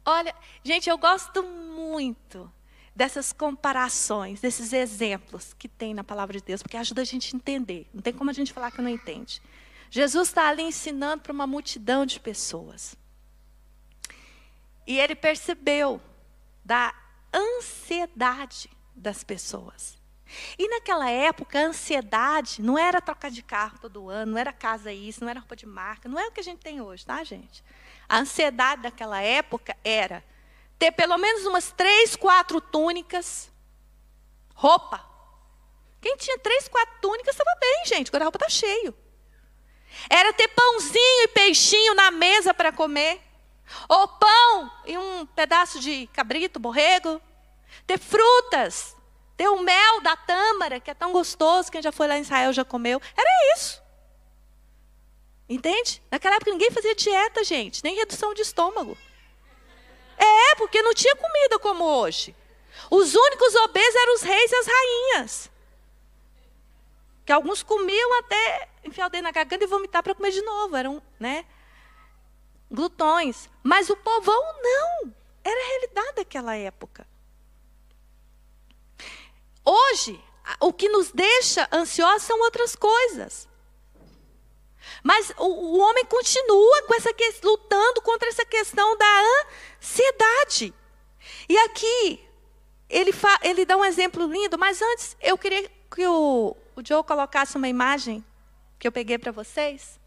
Olha, 0.08 0.32
gente, 0.62 0.88
eu 0.88 0.96
gosto 0.96 1.42
muito 1.42 2.48
dessas 2.94 3.32
comparações, 3.32 4.40
desses 4.40 4.72
exemplos 4.72 5.52
que 5.52 5.68
tem 5.68 5.92
na 5.92 6.04
palavra 6.04 6.38
de 6.38 6.44
Deus, 6.44 6.62
porque 6.62 6.76
ajuda 6.76 7.02
a 7.02 7.04
gente 7.04 7.34
a 7.34 7.36
entender. 7.36 7.88
Não 7.92 8.00
tem 8.00 8.12
como 8.12 8.30
a 8.30 8.32
gente 8.32 8.52
falar 8.52 8.70
que 8.70 8.80
não 8.80 8.88
entende. 8.88 9.42
Jesus 9.90 10.28
está 10.28 10.48
ali 10.48 10.62
ensinando 10.62 11.24
para 11.24 11.32
uma 11.32 11.46
multidão 11.46 12.06
de 12.06 12.20
pessoas. 12.20 12.96
E 14.86 14.96
ele 14.96 15.16
percebeu 15.16 16.00
da 16.64 16.94
ansiedade 17.34 18.70
das 18.94 19.24
pessoas. 19.24 19.98
E 20.56 20.68
naquela 20.68 21.10
época, 21.10 21.58
a 21.58 21.66
ansiedade 21.66 22.62
não 22.62 22.78
era 22.78 23.00
trocar 23.00 23.30
de 23.30 23.42
carro 23.42 23.78
todo 23.80 24.08
ano, 24.08 24.32
não 24.32 24.38
era 24.38 24.52
casa 24.52 24.92
isso, 24.92 25.20
não 25.22 25.28
era 25.28 25.40
roupa 25.40 25.56
de 25.56 25.66
marca, 25.66 26.08
não 26.08 26.18
é 26.18 26.28
o 26.28 26.32
que 26.32 26.40
a 26.40 26.44
gente 26.44 26.60
tem 26.60 26.80
hoje, 26.80 27.04
tá, 27.04 27.22
gente? 27.24 27.62
A 28.08 28.18
ansiedade 28.18 28.82
daquela 28.82 29.20
época 29.20 29.76
era 29.84 30.24
ter 30.78 30.92
pelo 30.92 31.16
menos 31.18 31.44
umas 31.46 31.72
três, 31.72 32.14
quatro 32.14 32.60
túnicas, 32.60 33.50
roupa. 34.54 35.04
Quem 36.00 36.16
tinha 36.16 36.38
três, 36.38 36.68
quatro 36.68 36.94
túnicas 37.00 37.34
estava 37.34 37.58
bem, 37.58 37.86
gente, 37.86 38.10
quando 38.10 38.22
a 38.22 38.26
roupa 38.26 38.38
está 38.38 38.48
cheio. 38.48 38.94
Era 40.08 40.32
ter 40.32 40.48
pãozinho 40.48 41.24
e 41.24 41.28
peixinho 41.28 41.94
na 41.94 42.10
mesa 42.10 42.52
para 42.52 42.70
comer. 42.70 43.20
Ou 43.88 44.06
pão 44.06 44.72
e 44.84 44.96
um 44.96 45.26
pedaço 45.26 45.80
de 45.80 46.06
cabrito, 46.08 46.60
borrego. 46.60 47.20
Ter 47.86 47.98
frutas. 47.98 48.96
Ter 49.36 49.48
o 49.48 49.60
mel 49.60 50.00
da 50.00 50.16
tâmara, 50.16 50.80
que 50.80 50.90
é 50.90 50.94
tão 50.94 51.12
gostoso, 51.12 51.70
quem 51.70 51.82
já 51.82 51.92
foi 51.92 52.06
lá 52.06 52.16
em 52.16 52.22
Israel 52.22 52.52
já 52.52 52.64
comeu. 52.64 53.00
Era 53.16 53.56
isso. 53.56 53.82
Entende? 55.48 56.02
Naquela 56.10 56.36
época 56.36 56.50
ninguém 56.50 56.70
fazia 56.70 56.94
dieta, 56.94 57.44
gente, 57.44 57.82
nem 57.84 57.94
redução 57.94 58.34
de 58.34 58.42
estômago. 58.42 58.96
É, 60.18 60.54
porque 60.56 60.82
não 60.82 60.94
tinha 60.94 61.14
comida 61.14 61.58
como 61.58 61.84
hoje. 61.84 62.34
Os 62.90 63.14
únicos 63.14 63.54
obesos 63.54 63.94
eram 63.94 64.14
os 64.14 64.22
reis 64.22 64.50
e 64.50 64.56
as 64.56 64.66
rainhas. 64.66 65.50
Que 67.24 67.32
alguns 67.32 67.62
comiam 67.62 68.18
até 68.18 68.68
enfiar 68.84 69.06
o 69.06 69.10
dedo 69.10 69.24
na 69.24 69.30
garganta 69.30 69.64
e 69.64 69.66
vomitar 69.66 70.02
para 70.02 70.14
comer 70.14 70.30
de 70.30 70.42
novo. 70.42 70.76
Eram, 70.76 71.02
né? 71.18 71.44
Glutões. 72.70 73.48
Mas 73.62 73.90
o 73.90 73.96
povão 73.96 74.42
não. 74.62 75.14
Era 75.44 75.60
a 75.60 75.68
realidade 75.68 76.16
daquela 76.16 76.56
época. 76.56 77.06
Hoje, 79.64 80.20
o 80.60 80.72
que 80.72 80.88
nos 80.88 81.10
deixa 81.10 81.68
ansiosos 81.72 82.22
são 82.22 82.40
outras 82.42 82.76
coisas. 82.76 83.48
Mas 85.06 85.32
o, 85.38 85.44
o 85.44 85.78
homem 85.78 86.04
continua 86.06 86.82
com 86.82 86.94
essa 86.96 87.14
lutando 87.44 88.02
contra 88.02 88.28
essa 88.28 88.44
questão 88.44 88.98
da 88.98 89.22
ansiedade. 89.80 90.74
E 91.48 91.56
aqui 91.58 92.28
ele, 92.90 93.12
fa, 93.12 93.38
ele 93.44 93.64
dá 93.64 93.76
um 93.76 93.84
exemplo 93.84 94.26
lindo, 94.26 94.58
mas 94.58 94.82
antes 94.82 95.16
eu 95.22 95.38
queria 95.38 95.70
que 95.94 96.04
o, 96.04 96.56
o 96.74 96.84
Joe 96.84 97.04
colocasse 97.04 97.56
uma 97.56 97.68
imagem 97.68 98.24
que 98.80 98.88
eu 98.88 98.90
peguei 98.90 99.16
para 99.16 99.30
vocês. 99.30 100.00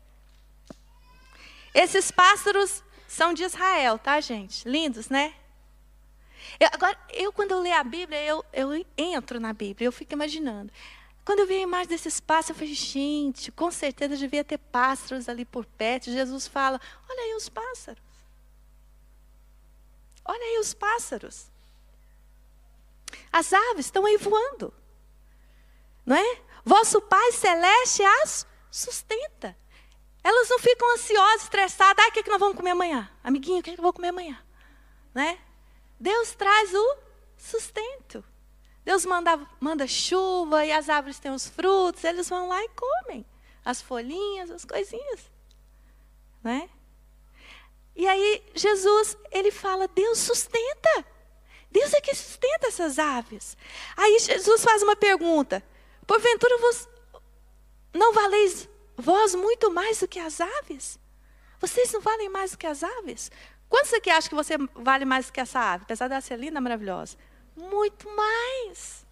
Esses 1.74 2.12
pássaros 2.12 2.84
são 3.08 3.34
de 3.34 3.46
Israel, 3.46 3.98
tá, 3.98 4.20
gente? 4.20 4.68
Lindos, 4.68 5.08
né? 5.08 5.34
Eu, 6.60 6.68
agora, 6.74 6.98
eu 7.14 7.32
quando 7.32 7.52
eu 7.52 7.62
leio 7.62 7.78
a 7.78 7.84
Bíblia, 7.86 8.22
eu, 8.22 8.44
eu 8.52 8.86
entro 8.98 9.40
na 9.40 9.54
Bíblia, 9.54 9.88
eu 9.88 9.94
fico 9.94 10.12
imaginando. 10.12 10.74
Quando 11.30 11.42
eu 11.42 11.46
vi 11.46 11.58
a 11.58 11.62
imagem 11.62 11.90
desses 11.90 12.20
pássaros, 12.20 12.50
eu 12.50 12.56
falei, 12.56 12.74
gente, 12.74 13.52
com 13.52 13.70
certeza 13.70 14.18
devia 14.18 14.44
ter 14.44 14.58
pássaros 14.58 15.30
ali 15.30 15.46
por 15.46 15.64
perto. 15.64 16.06
Jesus 16.06 16.48
fala: 16.48 16.82
olha 17.08 17.22
aí 17.22 17.36
os 17.36 17.48
pássaros. 17.48 18.02
Olha 20.26 20.42
aí 20.44 20.58
os 20.58 20.74
pássaros. 20.74 21.52
As 23.32 23.54
aves 23.54 23.86
estão 23.86 24.08
aí 24.08 24.18
voando. 24.18 24.74
Não 26.04 26.16
é? 26.16 26.42
Vosso 26.66 27.00
Pai 27.00 27.32
Celeste 27.34 28.02
as 28.24 28.48
sustenta. 28.72 29.56
Elas 30.24 30.50
não 30.50 30.58
ficam 30.58 30.96
ansiosas, 30.96 31.44
estressadas. 31.44 32.06
Ah, 32.06 32.10
o 32.10 32.12
que, 32.12 32.22
é 32.22 32.24
que 32.24 32.32
nós 32.32 32.40
vamos 32.40 32.58
comer 32.58 32.72
amanhã? 32.72 33.08
Amiguinho, 33.24 33.60
o 33.60 33.62
que, 33.62 33.70
é 33.70 33.74
que 33.76 33.80
eu 33.80 33.84
vou 33.84 33.94
comer 33.94 34.08
amanhã? 34.08 34.44
Né? 35.14 35.40
Deus 36.00 36.34
traz 36.34 36.74
o 36.74 36.98
sustento. 37.38 38.26
Deus 38.90 39.06
manda, 39.06 39.40
manda 39.60 39.86
chuva 39.86 40.66
e 40.66 40.72
as 40.72 40.90
árvores 40.90 41.20
têm 41.20 41.30
os 41.30 41.48
frutos, 41.48 42.04
eles 42.04 42.28
vão 42.28 42.48
lá 42.48 42.60
e 42.64 42.70
comem 42.70 43.24
as 43.64 43.84
folhinhas, 43.84 44.50
as 44.50 44.66
coisinhas. 44.66 45.30
Né? 46.44 46.68
E 47.96 48.08
aí 48.08 48.44
Jesus, 48.56 49.16
ele 49.30 49.52
fala, 49.52 49.88
Deus 49.90 50.18
sustenta. 50.18 51.06
Deus 51.70 51.94
é 51.94 52.02
que 52.02 52.16
sustenta 52.16 52.66
essas 52.66 52.98
aves. 52.98 53.56
Aí 53.96 54.18
Jesus 54.18 54.64
faz 54.64 54.82
uma 54.82 54.96
pergunta: 54.96 55.64
Porventura 56.08 56.58
vos 56.58 56.90
não 57.94 58.12
valeis 58.12 58.68
vós 58.98 59.36
muito 59.36 59.70
mais 59.70 60.00
do 60.00 60.08
que 60.08 60.18
as 60.18 60.42
aves? 60.42 61.00
Vocês 61.60 61.94
não 61.94 62.02
valem 62.02 62.28
mais 62.28 62.54
do 62.54 62.58
que 62.58 62.66
as 62.66 62.82
aves? 62.82 63.32
Quanto 63.70 63.86
você 63.86 64.02
que 64.02 64.10
acha 64.10 64.28
que 64.28 64.34
você 64.34 64.56
vale 64.74 65.06
mais 65.06 65.28
do 65.28 65.34
que 65.34 65.40
essa 65.40 65.60
ave? 65.60 65.84
Apesar 65.84 66.08
dela 66.08 66.22
ser 66.22 66.40
linda, 66.40 66.60
maravilhosa 66.60 67.16
muito 67.60 68.10
mais. 68.16 69.06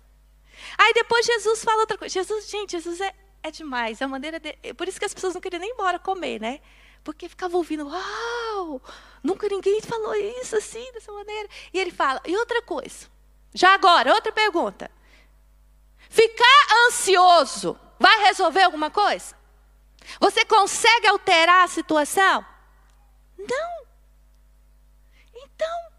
Aí 0.77 0.93
depois 0.93 1.25
Jesus 1.25 1.63
fala 1.63 1.81
outra 1.81 1.97
coisa. 1.97 2.13
Jesus, 2.13 2.49
gente, 2.49 2.71
Jesus 2.71 2.99
é, 3.01 3.13
é 3.43 3.51
demais. 3.51 4.01
É 4.01 4.05
a 4.05 4.07
maneira 4.07 4.39
de, 4.39 4.53
por 4.73 4.87
isso 4.87 4.99
que 4.99 5.05
as 5.05 5.13
pessoas 5.13 5.33
não 5.33 5.41
queriam 5.41 5.59
nem 5.59 5.71
embora 5.71 5.99
comer, 5.99 6.39
né? 6.39 6.59
Porque 7.03 7.29
ficava 7.29 7.55
ouvindo, 7.55 7.87
uau, 7.87 8.81
nunca 9.23 9.47
ninguém 9.47 9.81
falou 9.81 10.13
isso 10.15 10.55
assim, 10.55 10.91
dessa 10.91 11.11
maneira. 11.11 11.47
E 11.73 11.79
ele 11.79 11.91
fala, 11.91 12.21
e 12.25 12.35
outra 12.35 12.61
coisa, 12.61 13.07
Já 13.53 13.73
agora, 13.73 14.13
outra 14.13 14.31
pergunta. 14.31 14.91
Ficar 16.09 16.85
ansioso 16.87 17.79
vai 17.99 18.25
resolver 18.25 18.63
alguma 18.63 18.89
coisa? 18.89 19.35
Você 20.19 20.45
consegue 20.45 21.07
alterar 21.07 21.65
a 21.65 21.67
situação? 21.67 22.45
Não. 23.37 23.87
Então. 25.35 25.96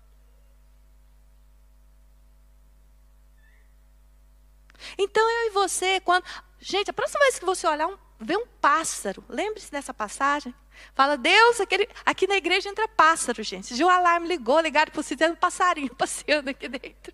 Então 4.98 5.22
eu 5.22 5.46
e 5.46 5.50
você, 5.50 6.00
quando. 6.00 6.24
Gente, 6.60 6.90
a 6.90 6.92
próxima 6.92 7.20
vez 7.20 7.38
que 7.38 7.44
você 7.44 7.66
olhar 7.68 7.86
um, 7.86 7.96
ver 8.20 8.36
um 8.36 8.46
pássaro, 8.60 9.24
lembre-se 9.28 9.70
dessa 9.70 9.94
passagem. 9.94 10.52
Fala, 10.94 11.16
Deus, 11.16 11.60
aquele, 11.60 11.88
aqui 12.04 12.26
na 12.26 12.36
igreja 12.36 12.68
entra 12.68 12.88
pássaro, 12.88 13.42
gente. 13.42 13.74
Se 13.74 13.84
o 13.84 13.88
alarme 13.88 14.26
ligou, 14.26 14.60
ligaram 14.60 14.90
para 14.90 15.02
você, 15.02 15.16
tem 15.16 15.30
um 15.30 15.36
passarinho 15.36 15.94
passeando 15.96 16.50
aqui 16.50 16.68
dentro. 16.68 17.12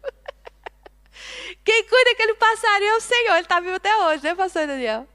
Quem 1.63 1.85
cuida 1.85 2.11
daquele 2.11 2.35
passarinho 2.35 2.91
é 2.91 2.97
o 2.97 3.01
Senhor, 3.01 3.33
ele 3.35 3.43
está 3.43 3.61
vivo 3.61 3.77
até 3.77 3.97
hoje, 3.97 4.25
né, 4.25 4.35
pastor 4.35 4.67
Daniel? 4.67 5.07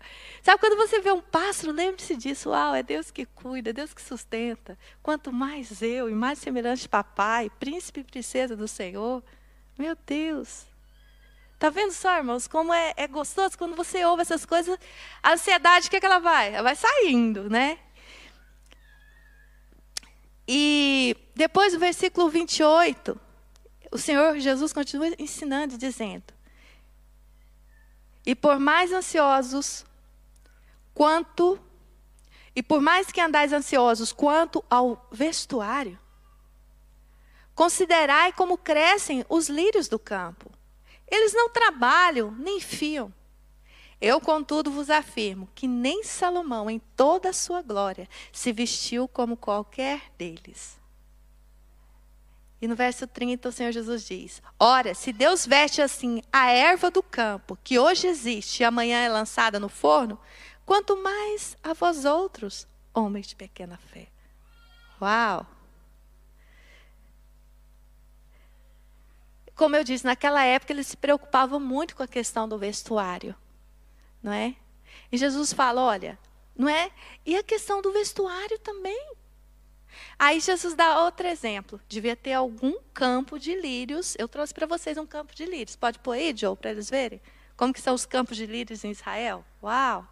Sabe 0.41 0.59
quando 0.59 0.77
você 0.77 1.01
vê 1.01 1.11
um 1.11 1.21
pássaro, 1.21 1.73
lembre-se 1.73 2.15
disso. 2.15 2.49
Uau, 2.49 2.73
é 2.73 2.81
Deus 2.81 3.11
que 3.11 3.25
cuida, 3.25 3.71
é 3.71 3.73
Deus 3.73 3.93
que 3.93 4.01
sustenta. 4.01 4.77
Quanto 5.03 5.33
mais 5.33 5.81
eu 5.81 6.09
e 6.09 6.13
mais 6.13 6.39
semelhante 6.39 6.83
de 6.83 6.89
papai, 6.89 7.49
príncipe 7.59 7.99
e 7.99 8.03
princesa 8.03 8.55
do 8.55 8.67
Senhor. 8.67 9.21
Meu 9.77 9.97
Deus. 10.05 10.68
Tá 11.59 11.69
vendo 11.69 11.91
só, 11.91 12.15
irmãos, 12.15 12.47
como 12.47 12.73
é, 12.73 12.93
é 12.95 13.05
gostoso 13.05 13.57
quando 13.57 13.75
você 13.75 14.05
ouve 14.05 14.21
essas 14.21 14.45
coisas, 14.45 14.79
a 15.21 15.33
ansiedade, 15.33 15.87
o 15.87 15.89
que, 15.89 15.97
é 15.97 15.99
que 15.99 16.05
ela 16.05 16.19
vai? 16.19 16.53
Ela 16.53 16.63
vai 16.63 16.75
saindo, 16.75 17.49
né? 17.49 17.77
E 20.47 21.17
depois 21.35 21.73
do 21.73 21.79
versículo 21.79 22.29
28, 22.29 23.19
o 23.91 23.97
Senhor 23.97 24.39
Jesus 24.39 24.71
continua 24.71 25.13
ensinando, 25.19 25.77
dizendo: 25.77 26.33
E 28.25 28.33
por 28.33 28.57
mais 28.57 28.93
ansiosos 28.93 29.85
quanto 30.93 31.59
e 32.55 32.63
por 32.63 32.81
mais 32.81 33.11
que 33.11 33.19
andais 33.19 33.51
ansiosos 33.51 34.13
quanto 34.13 34.63
ao 34.69 35.07
vestuário, 35.11 35.99
considerai 37.53 38.31
como 38.31 38.57
crescem 38.57 39.25
os 39.27 39.49
lírios 39.49 39.89
do 39.89 39.99
campo. 39.99 40.58
Eles 41.09 41.33
não 41.33 41.49
trabalham 41.49 42.31
nem 42.31 42.59
fiam. 42.59 43.13
Eu, 44.01 44.21
contudo, 44.21 44.71
vos 44.71 44.89
afirmo 44.89 45.49
que 45.53 45.67
nem 45.67 46.03
Salomão, 46.03 46.69
em 46.69 46.79
toda 46.95 47.29
a 47.29 47.33
sua 47.33 47.61
glória, 47.61 48.07
se 48.31 48.51
vestiu 48.53 49.07
como 49.07 49.35
qualquer 49.35 50.01
deles. 50.17 50.79
E 52.61 52.67
no 52.67 52.75
verso 52.75 53.07
30, 53.07 53.49
o 53.49 53.51
Senhor 53.51 53.71
Jesus 53.71 54.05
diz: 54.05 54.41
Ora, 54.59 54.93
se 54.93 55.11
Deus 55.11 55.45
veste 55.45 55.81
assim 55.81 56.21
a 56.31 56.51
erva 56.51 56.91
do 56.91 57.01
campo, 57.01 57.57
que 57.63 57.79
hoje 57.79 58.07
existe 58.07 58.61
e 58.61 58.63
amanhã 58.63 58.99
é 58.99 59.09
lançada 59.09 59.59
no 59.59 59.69
forno, 59.69 60.19
quanto 60.65 61.01
mais 61.01 61.57
a 61.63 61.73
vós 61.73 62.05
outros, 62.05 62.67
homens 62.93 63.27
de 63.27 63.35
pequena 63.35 63.77
fé. 63.77 64.07
Uau! 65.01 65.45
Como 69.59 69.75
eu 69.75 69.83
disse, 69.83 70.05
naquela 70.05 70.41
época 70.41 70.71
eles 70.71 70.87
se 70.87 70.95
preocupavam 70.95 71.59
muito 71.59 71.93
com 71.93 72.01
a 72.01 72.07
questão 72.07 72.47
do 72.47 72.57
vestuário, 72.57 73.35
não 74.23 74.31
é? 74.31 74.55
E 75.11 75.17
Jesus 75.17 75.51
fala, 75.51 75.81
olha, 75.81 76.17
não 76.55 76.69
é? 76.69 76.89
E 77.25 77.35
a 77.35 77.43
questão 77.43 77.81
do 77.81 77.91
vestuário 77.91 78.57
também. 78.59 79.11
Aí 80.17 80.39
Jesus 80.39 80.75
dá 80.75 81.03
outro 81.03 81.27
exemplo. 81.27 81.77
Devia 81.89 82.15
ter 82.15 82.31
algum 82.31 82.79
campo 82.93 83.37
de 83.37 83.53
lírios. 83.53 84.15
Eu 84.17 84.29
trouxe 84.29 84.53
para 84.53 84.65
vocês 84.65 84.97
um 84.97 85.05
campo 85.05 85.35
de 85.35 85.45
lírios. 85.45 85.75
Pode 85.75 85.99
pôr 85.99 86.13
aí, 86.13 86.33
Joe, 86.33 86.55
para 86.55 86.71
eles 86.71 86.89
verem? 86.89 87.21
Como 87.57 87.73
que 87.73 87.81
são 87.81 87.93
os 87.93 88.05
campos 88.05 88.37
de 88.37 88.45
lírios 88.45 88.85
em 88.85 88.91
Israel? 88.91 89.43
Uau! 89.61 90.07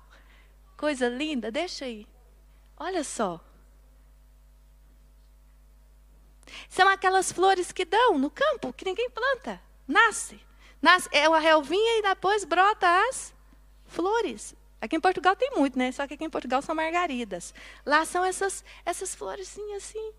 Coisa 0.75 1.08
linda, 1.08 1.50
deixa 1.50 1.86
aí. 1.86 2.06
Olha 2.75 3.01
só. 3.01 3.39
São 6.70 6.88
aquelas 6.88 7.32
flores 7.32 7.72
que 7.72 7.86
dão 7.86 8.18
no 8.18 8.30
campo, 8.30 8.74
que 8.74 8.86
ninguém 8.86 9.10
planta. 9.10 9.62
Nasce. 9.88 10.39
Nasce 10.82 11.10
é 11.12 11.28
uma 11.28 11.39
relvinha 11.39 12.00
e 12.00 12.02
depois 12.02 12.43
brota 12.43 12.88
as 13.10 13.34
flores. 13.86 14.56
Aqui 14.80 14.95
em 14.95 15.02
Portugal 15.02 15.36
tem 15.36 15.52
muito, 15.52 15.78
né? 15.78 15.91
Só 15.91 16.06
que 16.08 16.13
aqui 16.13 16.24
em 16.24 16.30
Portugal 16.30 16.62
são 16.62 16.76
margaridas. 16.76 17.54
Lá 17.86 18.06
são 18.06 18.24
essas, 18.24 18.63
essas 18.86 19.15
florezinhas 19.15 19.84
assim. 19.84 20.13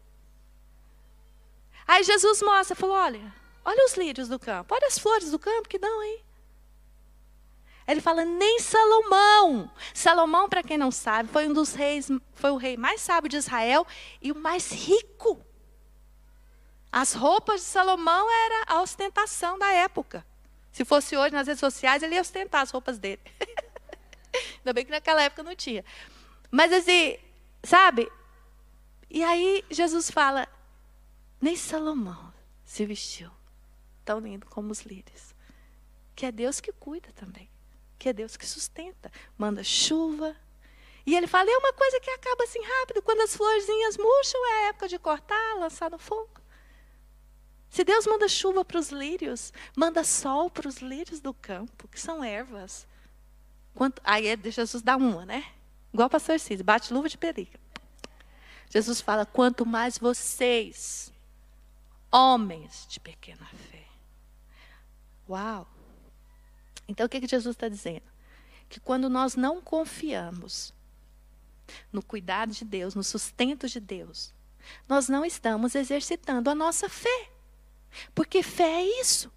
Aí 1.87 2.03
Jesus 2.03 2.43
mostra, 2.43 2.75
falou: 2.75 2.97
olha, 2.97 3.33
olha 3.65 3.85
os 3.85 3.97
lírios 3.97 4.29
do 4.29 4.39
campo, 4.39 4.75
olha 4.75 4.87
as 4.87 4.99
flores 4.99 5.31
do 5.31 5.39
campo 5.39 5.69
que 5.69 5.79
dão 5.79 6.01
aí. 6.01 6.23
Ele 7.89 8.03
fala, 8.03 8.23
nem 8.23 8.59
Salomão. 8.61 9.71
Salomão, 9.95 10.47
para 10.47 10.63
quem 10.63 10.77
não 10.77 10.91
sabe, 10.91 11.31
foi 11.31 11.49
um 11.49 11.55
dos 11.55 11.73
reis, 11.73 12.09
foi 12.35 12.51
o 12.51 12.59
rei 12.59 12.77
mais 12.77 13.01
sábio 13.01 13.31
de 13.31 13.39
Israel 13.39 13.87
e 14.21 14.31
o 14.31 14.35
mais 14.35 14.71
rico. 14.71 15.43
As 16.91 17.13
roupas 17.13 17.61
de 17.61 17.67
Salomão 17.67 18.31
era 18.31 18.65
a 18.67 18.83
ostentação 18.83 19.59
da 19.59 19.71
época. 19.73 20.25
Se 20.73 20.85
fosse 20.85 21.17
hoje 21.17 21.35
nas 21.35 21.47
redes 21.47 21.61
sociais, 21.61 22.03
ele 22.03 22.15
ia 22.15 22.21
ostentar 22.21 22.63
as 22.63 22.71
roupas 22.71 22.99
dele. 22.99 23.21
Ainda 24.59 24.73
bem 24.73 24.85
que 24.85 24.91
naquela 24.91 25.23
época 25.23 25.43
não 25.43 25.55
tinha. 25.55 25.85
Mas 26.51 26.73
assim, 26.73 27.17
sabe? 27.63 28.11
E 29.11 29.23
aí 29.23 29.65
Jesus 29.71 30.11
fala: 30.11 30.49
nem 31.41 31.57
Salomão 31.57 32.33
se 32.65 32.85
vestiu 32.87 33.31
tão 34.05 34.21
lindo 34.21 34.47
como 34.47 34.71
os 34.71 34.83
líderes. 34.83 35.35
Que 36.15 36.27
é 36.27 36.33
Deus 36.33 36.61
que 36.61 36.73
cuida 36.73 37.13
também 37.13 37.49
que 37.99 38.09
é 38.09 38.13
Deus 38.13 38.37
que 38.37 38.47
sustenta, 38.47 39.11
manda 39.37 39.65
chuva. 39.65 40.37
E 41.05 41.17
ele 41.17 41.27
fala, 41.27 41.51
é 41.51 41.57
uma 41.57 41.73
coisa 41.73 42.01
que 42.01 42.11
acaba 42.11 42.45
assim 42.45 42.61
rápido, 42.63 43.03
quando 43.03 43.23
as 43.23 43.35
florzinhas 43.35 43.97
murcham, 43.97 44.47
é 44.47 44.53
a 44.53 44.69
época 44.69 44.89
de 44.89 44.99
cortar, 44.99 45.57
lançar 45.59 45.91
no 45.91 45.99
fogo. 45.99 46.41
Se 47.71 47.85
Deus 47.85 48.07
manda 48.07 48.29
chuva 48.29 48.65
para 48.65 48.79
os 48.79 48.91
lírios, 48.91 49.53
manda 49.77 50.03
sol 50.03 50.51
para 50.51 50.69
os 50.69 50.79
lírios 50.79 51.21
do 51.21 51.35
campo, 51.35 51.87
que 51.89 52.01
são 52.01 52.25
ervas. 52.25 52.87
Quanto, 53.75 54.01
aí 54.05 54.27
é, 54.27 54.39
Jesus 54.51 54.83
dá 54.83 54.97
uma, 54.97 55.27
né? 55.27 55.45
Igual 55.93 56.07
o 56.07 56.11
pastor 56.11 56.41
Cid, 56.41 56.63
bate 56.63 56.93
luva 56.93 57.09
de 57.09 57.19
periga. 57.19 57.59
Jesus 58.71 59.01
fala, 59.01 59.25
quanto 59.25 59.65
mais 59.65 59.99
vocês, 59.99 61.13
homens 62.11 62.87
de 62.89 63.01
pequena 63.01 63.47
fé. 63.47 63.85
Uau! 65.29 65.67
Então, 66.87 67.07
o 67.07 67.09
que, 67.09 67.21
que 67.21 67.29
Jesus 67.29 67.55
está 67.55 67.69
dizendo? 67.69 68.03
Que 68.69 68.81
quando 68.81 69.09
nós 69.09 69.37
não 69.37 69.61
confiamos 69.61 70.73
no 71.93 72.03
cuidado 72.03 72.53
de 72.53 72.65
Deus, 72.65 72.95
no 72.95 73.05
sustento 73.05 73.69
de 73.69 73.79
Deus, 73.79 74.33
nós 74.89 75.09
não 75.09 75.25
estamos 75.25 75.75
exercitando 75.75 76.49
a 76.51 76.55
nossa 76.55 76.89
fé. 76.89 77.31
Porque 78.15 78.43
fé 78.43 78.83
é 78.83 79.01
isso. 79.01 79.33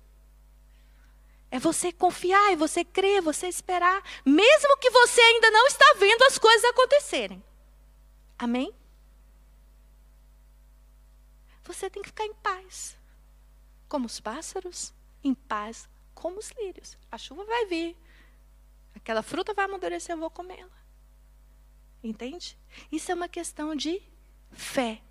É 1.50 1.60
você 1.60 1.92
confiar, 1.92 2.54
é 2.54 2.56
você 2.56 2.84
crer, 2.84 3.18
é 3.18 3.22
você 3.22 3.48
esperar, 3.48 4.02
mesmo 4.26 4.78
que 4.78 4.90
você 4.90 5.20
ainda 5.20 5.52
não 5.52 5.68
está 5.68 5.96
vendo 6.00 6.24
as 6.24 6.38
coisas 6.38 6.64
acontecerem. 6.70 7.44
Amém? 8.40 8.74
Você 11.64 11.90
tem 11.90 12.02
que 12.02 12.10
ficar 12.10 12.26
em 12.26 12.34
paz. 12.36 12.98
Como 13.90 14.06
os 14.06 14.20
pássaros, 14.20 14.94
em 15.24 15.34
paz 15.34 15.90
como 16.14 16.38
os 16.38 16.52
lírios. 16.52 16.98
A 17.12 17.18
chuva 17.18 17.44
vai 17.46 17.66
vir. 17.66 17.98
Aquela 18.96 19.24
fruta 19.24 19.54
vai 19.54 19.66
amadurecer, 19.66 20.14
eu 20.14 20.20
vou 20.20 20.30
comê-la. 20.30 20.70
Entende? 22.04 22.58
Isso 22.92 23.12
é 23.12 23.16
uma 23.16 23.28
questão 23.28 23.76
de 23.76 24.02
fé. 24.52 25.02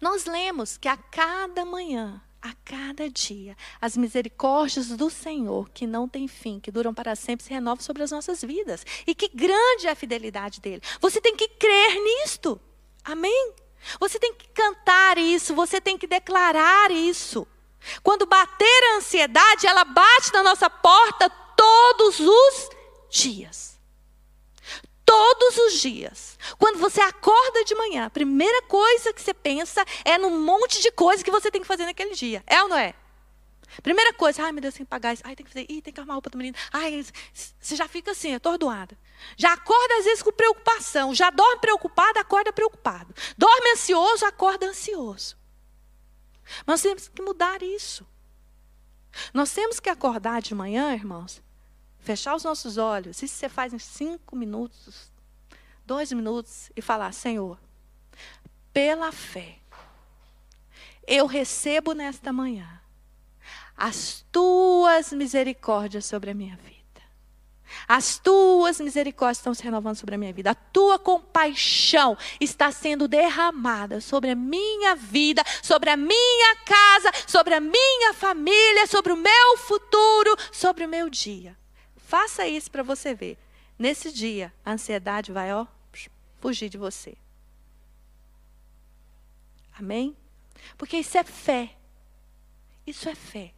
Nós 0.00 0.24
lemos 0.24 0.76
que 0.76 0.88
a 0.88 0.96
cada 0.96 1.64
manhã, 1.64 2.20
a 2.42 2.52
cada 2.64 3.08
dia, 3.08 3.56
as 3.80 3.96
misericórdias 3.96 4.88
do 4.88 5.08
Senhor, 5.08 5.70
que 5.70 5.86
não 5.86 6.08
tem 6.08 6.28
fim, 6.28 6.60
que 6.60 6.70
duram 6.70 6.92
para 6.92 7.16
sempre, 7.16 7.44
se 7.44 7.52
renovam 7.52 7.82
sobre 7.82 8.02
as 8.02 8.10
nossas 8.10 8.42
vidas. 8.42 8.84
E 9.06 9.14
que 9.14 9.28
grande 9.28 9.86
é 9.86 9.90
a 9.90 9.96
fidelidade 9.96 10.60
dele. 10.60 10.82
Você 11.00 11.20
tem 11.20 11.34
que 11.34 11.48
crer 11.48 11.94
nisto. 12.02 12.60
Amém? 13.02 13.54
Você 14.00 14.18
tem 14.18 14.34
que 14.34 14.48
cantar 14.48 15.18
isso, 15.18 15.54
você 15.54 15.80
tem 15.80 15.96
que 15.96 16.06
declarar 16.06 16.90
isso. 16.90 17.46
Quando 18.02 18.26
bater 18.26 18.84
a 18.84 18.96
ansiedade, 18.96 19.66
ela 19.66 19.84
bate 19.84 20.32
na 20.32 20.42
nossa 20.42 20.70
porta 20.70 21.28
todos 21.56 22.20
os 22.20 22.68
dias. 23.10 23.73
Todos 25.14 25.58
os 25.58 25.80
dias. 25.80 26.36
Quando 26.58 26.80
você 26.80 27.00
acorda 27.00 27.64
de 27.64 27.72
manhã, 27.76 28.06
a 28.06 28.10
primeira 28.10 28.62
coisa 28.62 29.12
que 29.12 29.22
você 29.22 29.32
pensa 29.32 29.84
é 30.04 30.18
num 30.18 30.40
monte 30.40 30.82
de 30.82 30.90
coisa 30.90 31.22
que 31.22 31.30
você 31.30 31.52
tem 31.52 31.60
que 31.60 31.68
fazer 31.68 31.84
naquele 31.84 32.16
dia. 32.16 32.42
É 32.48 32.60
ou 32.64 32.68
não 32.68 32.76
é? 32.76 32.94
Primeira 33.80 34.12
coisa, 34.12 34.42
ai 34.42 34.50
meu 34.50 34.60
Deus, 34.60 34.74
tem 34.74 34.84
que 34.84 34.90
pagar 34.90 35.12
isso. 35.14 35.22
Ai, 35.24 35.36
tem 35.36 35.46
que 35.46 35.52
fazer, 35.52 35.66
Ih, 35.68 35.80
tem 35.80 35.94
que 35.94 36.00
arrumar 36.00 36.14
roupa 36.14 36.30
do 36.30 36.36
menino. 36.36 36.56
Ai, 36.72 37.06
você 37.32 37.76
já 37.76 37.86
fica 37.86 38.10
assim, 38.10 38.34
atordoada. 38.34 38.98
Já 39.36 39.52
acorda 39.52 39.98
às 39.98 40.04
vezes 40.04 40.20
com 40.20 40.32
preocupação. 40.32 41.14
Já 41.14 41.30
dorme 41.30 41.60
preocupado, 41.60 42.18
acorda 42.18 42.52
preocupado. 42.52 43.14
Dorme 43.38 43.70
ansioso, 43.70 44.26
acorda 44.26 44.66
ansioso. 44.66 45.36
Mas 46.66 46.66
nós 46.66 46.82
temos 46.82 47.06
que 47.06 47.22
mudar 47.22 47.62
isso. 47.62 48.04
Nós 49.32 49.52
temos 49.52 49.78
que 49.78 49.88
acordar 49.88 50.42
de 50.42 50.56
manhã, 50.56 50.92
irmãos, 50.92 51.40
fechar 52.04 52.36
os 52.36 52.44
nossos 52.44 52.76
olhos. 52.76 53.22
Isso 53.22 53.34
você 53.34 53.48
faz 53.48 53.72
em 53.72 53.78
cinco 53.78 54.36
minutos, 54.36 55.10
dois 55.84 56.12
minutos, 56.12 56.70
e 56.76 56.82
falar: 56.82 57.12
Senhor, 57.12 57.58
pela 58.72 59.10
fé, 59.10 59.58
eu 61.06 61.26
recebo 61.26 61.92
nesta 61.92 62.32
manhã 62.32 62.80
as 63.76 64.24
tuas 64.30 65.12
misericórdias 65.12 66.04
sobre 66.04 66.30
a 66.30 66.34
minha 66.34 66.56
vida. 66.56 66.74
As 67.88 68.18
tuas 68.18 68.78
misericórdias 68.78 69.38
estão 69.38 69.52
se 69.52 69.62
renovando 69.62 69.96
sobre 69.96 70.14
a 70.14 70.18
minha 70.18 70.32
vida. 70.32 70.50
A 70.50 70.54
tua 70.54 70.98
compaixão 70.98 72.16
está 72.40 72.70
sendo 72.70 73.08
derramada 73.08 74.00
sobre 74.00 74.30
a 74.30 74.34
minha 74.36 74.94
vida, 74.94 75.42
sobre 75.62 75.90
a 75.90 75.96
minha 75.96 76.56
casa, 76.64 77.10
sobre 77.26 77.54
a 77.54 77.60
minha 77.60 78.14
família, 78.14 78.86
sobre 78.86 79.12
o 79.12 79.16
meu 79.16 79.56
futuro, 79.58 80.36
sobre 80.52 80.84
o 80.84 80.88
meu 80.88 81.10
dia. 81.10 81.56
Faça 82.14 82.46
isso 82.46 82.70
para 82.70 82.84
você 82.84 83.12
ver. 83.12 83.36
Nesse 83.76 84.12
dia, 84.12 84.54
a 84.64 84.70
ansiedade 84.70 85.32
vai 85.32 85.52
ó, 85.52 85.66
fugir 86.40 86.68
de 86.68 86.78
você. 86.78 87.16
Amém? 89.76 90.16
Porque 90.78 90.96
isso 90.98 91.18
é 91.18 91.24
fé. 91.24 91.74
Isso 92.86 93.08
é 93.08 93.16
fé. 93.16 93.52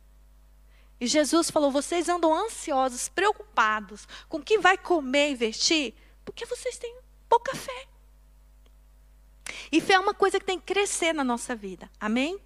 E 0.99 1.07
Jesus 1.07 1.51
falou: 1.51 1.71
vocês 1.71 2.09
andam 2.09 2.33
ansiosos, 2.33 3.11
preocupados 3.11 4.09
com 4.27 4.39
o 4.39 4.43
que 4.43 4.57
vai 4.57 4.79
comer 4.79 5.33
e 5.33 5.35
vestir, 5.35 5.95
porque 6.25 6.47
vocês 6.47 6.79
têm 6.79 6.97
pouca 7.29 7.55
fé. 7.55 7.87
E 9.71 9.83
fé 9.83 9.93
é 9.93 9.99
uma 9.99 10.15
coisa 10.15 10.41
que 10.41 10.47
tem 10.47 10.59
que 10.59 10.73
crescer 10.73 11.13
na 11.13 11.23
nossa 11.23 11.55
vida. 11.55 11.91
Amém? 12.01 12.41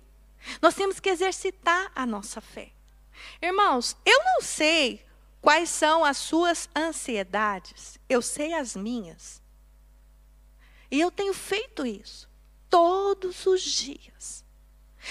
Nós 0.61 0.75
temos 0.75 0.99
que 0.99 1.09
exercitar 1.09 1.93
a 1.95 2.05
nossa 2.05 2.41
fé. 2.41 2.73
Irmãos, 3.41 3.97
eu 4.05 4.25
não 4.25 4.41
sei 4.41 5.09
quais 5.41 5.69
são 5.71 6.05
as 6.05 6.17
suas 6.17 6.69
ansiedades, 6.77 7.99
eu 8.09 8.21
sei 8.21 8.53
as 8.53 8.77
minhas. 8.77 9.41
E 10.91 11.01
eu 11.01 11.11
tenho 11.11 11.33
feito 11.33 11.87
isso 11.87 12.29
todos 12.69 13.47
os 13.47 13.63
dias. 13.63 14.45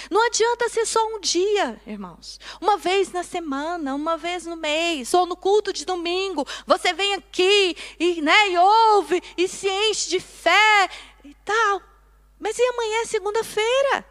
Não 0.10 0.26
adianta 0.28 0.70
ser 0.70 0.86
só 0.86 1.04
um 1.08 1.20
dia, 1.20 1.82
irmãos. 1.86 2.40
Uma 2.62 2.78
vez 2.78 3.12
na 3.12 3.24
semana, 3.24 3.96
uma 3.96 4.18
vez 4.18 4.46
no 4.46 4.56
mês, 4.56 5.14
ou 5.14 5.26
no 5.26 5.36
culto 5.36 5.74
de 5.74 5.84
domingo, 5.84 6.46
você 6.66 6.94
vem 6.94 7.16
aqui 7.16 7.76
e, 8.00 8.22
né, 8.22 8.50
e 8.50 8.58
ouve 8.58 9.22
e 9.36 9.48
se 9.48 9.68
enche 9.68 10.10
de 10.10 10.20
fé 10.20 10.90
e 11.24 11.34
tal. 11.44 11.82
Mas 12.38 12.58
e 12.58 12.62
amanhã 12.62 13.02
é 13.02 13.06
segunda-feira? 13.06 14.06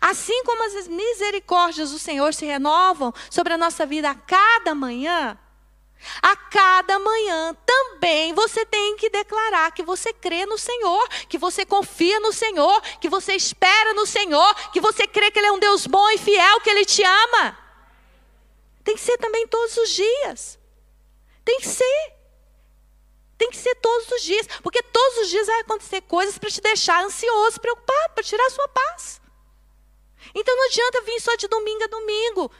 Assim 0.00 0.44
como 0.44 0.64
as 0.64 0.88
misericórdias 0.88 1.90
do 1.90 1.98
Senhor 1.98 2.34
se 2.34 2.44
renovam 2.44 3.12
sobre 3.30 3.52
a 3.52 3.58
nossa 3.58 3.86
vida 3.86 4.10
a 4.10 4.14
cada 4.14 4.74
manhã, 4.74 5.38
a 6.22 6.34
cada 6.34 6.98
manhã 6.98 7.54
também 7.66 8.32
você 8.32 8.64
tem 8.64 8.96
que 8.96 9.10
declarar 9.10 9.70
que 9.72 9.82
você 9.82 10.12
crê 10.12 10.46
no 10.46 10.56
Senhor, 10.56 11.08
que 11.28 11.38
você 11.38 11.64
confia 11.64 12.18
no 12.20 12.32
Senhor, 12.32 12.80
que 13.00 13.08
você 13.08 13.34
espera 13.34 13.92
no 13.92 14.06
Senhor, 14.06 14.54
que 14.72 14.80
você 14.80 15.06
crê 15.06 15.30
que 15.30 15.38
Ele 15.38 15.48
é 15.48 15.52
um 15.52 15.58
Deus 15.58 15.86
bom 15.86 16.08
e 16.10 16.18
fiel, 16.18 16.60
que 16.60 16.70
Ele 16.70 16.84
te 16.84 17.02
ama. 17.02 17.58
Tem 18.82 18.94
que 18.94 19.00
ser 19.00 19.18
também 19.18 19.46
todos 19.46 19.76
os 19.76 19.90
dias. 19.90 20.58
Tem 21.44 21.58
que 21.58 21.68
ser. 21.68 22.12
Tem 23.36 23.50
que 23.50 23.56
ser 23.56 23.74
todos 23.76 24.10
os 24.10 24.22
dias. 24.22 24.46
Porque 24.62 24.82
todos 24.82 25.18
os 25.18 25.28
dias 25.28 25.46
vai 25.46 25.60
acontecer 25.60 26.00
coisas 26.02 26.38
para 26.38 26.50
te 26.50 26.60
deixar 26.60 27.04
ansioso, 27.04 27.60
preocupado, 27.60 28.14
para 28.14 28.24
tirar 28.24 28.46
a 28.46 28.50
sua 28.50 28.68
paz. 28.68 29.19
Então 30.34 30.56
não 30.56 30.66
adianta 30.66 31.02
vir 31.02 31.20
só 31.20 31.34
de 31.36 31.48
domingo 31.48 31.84
a 31.84 31.86
domingo, 31.86 32.50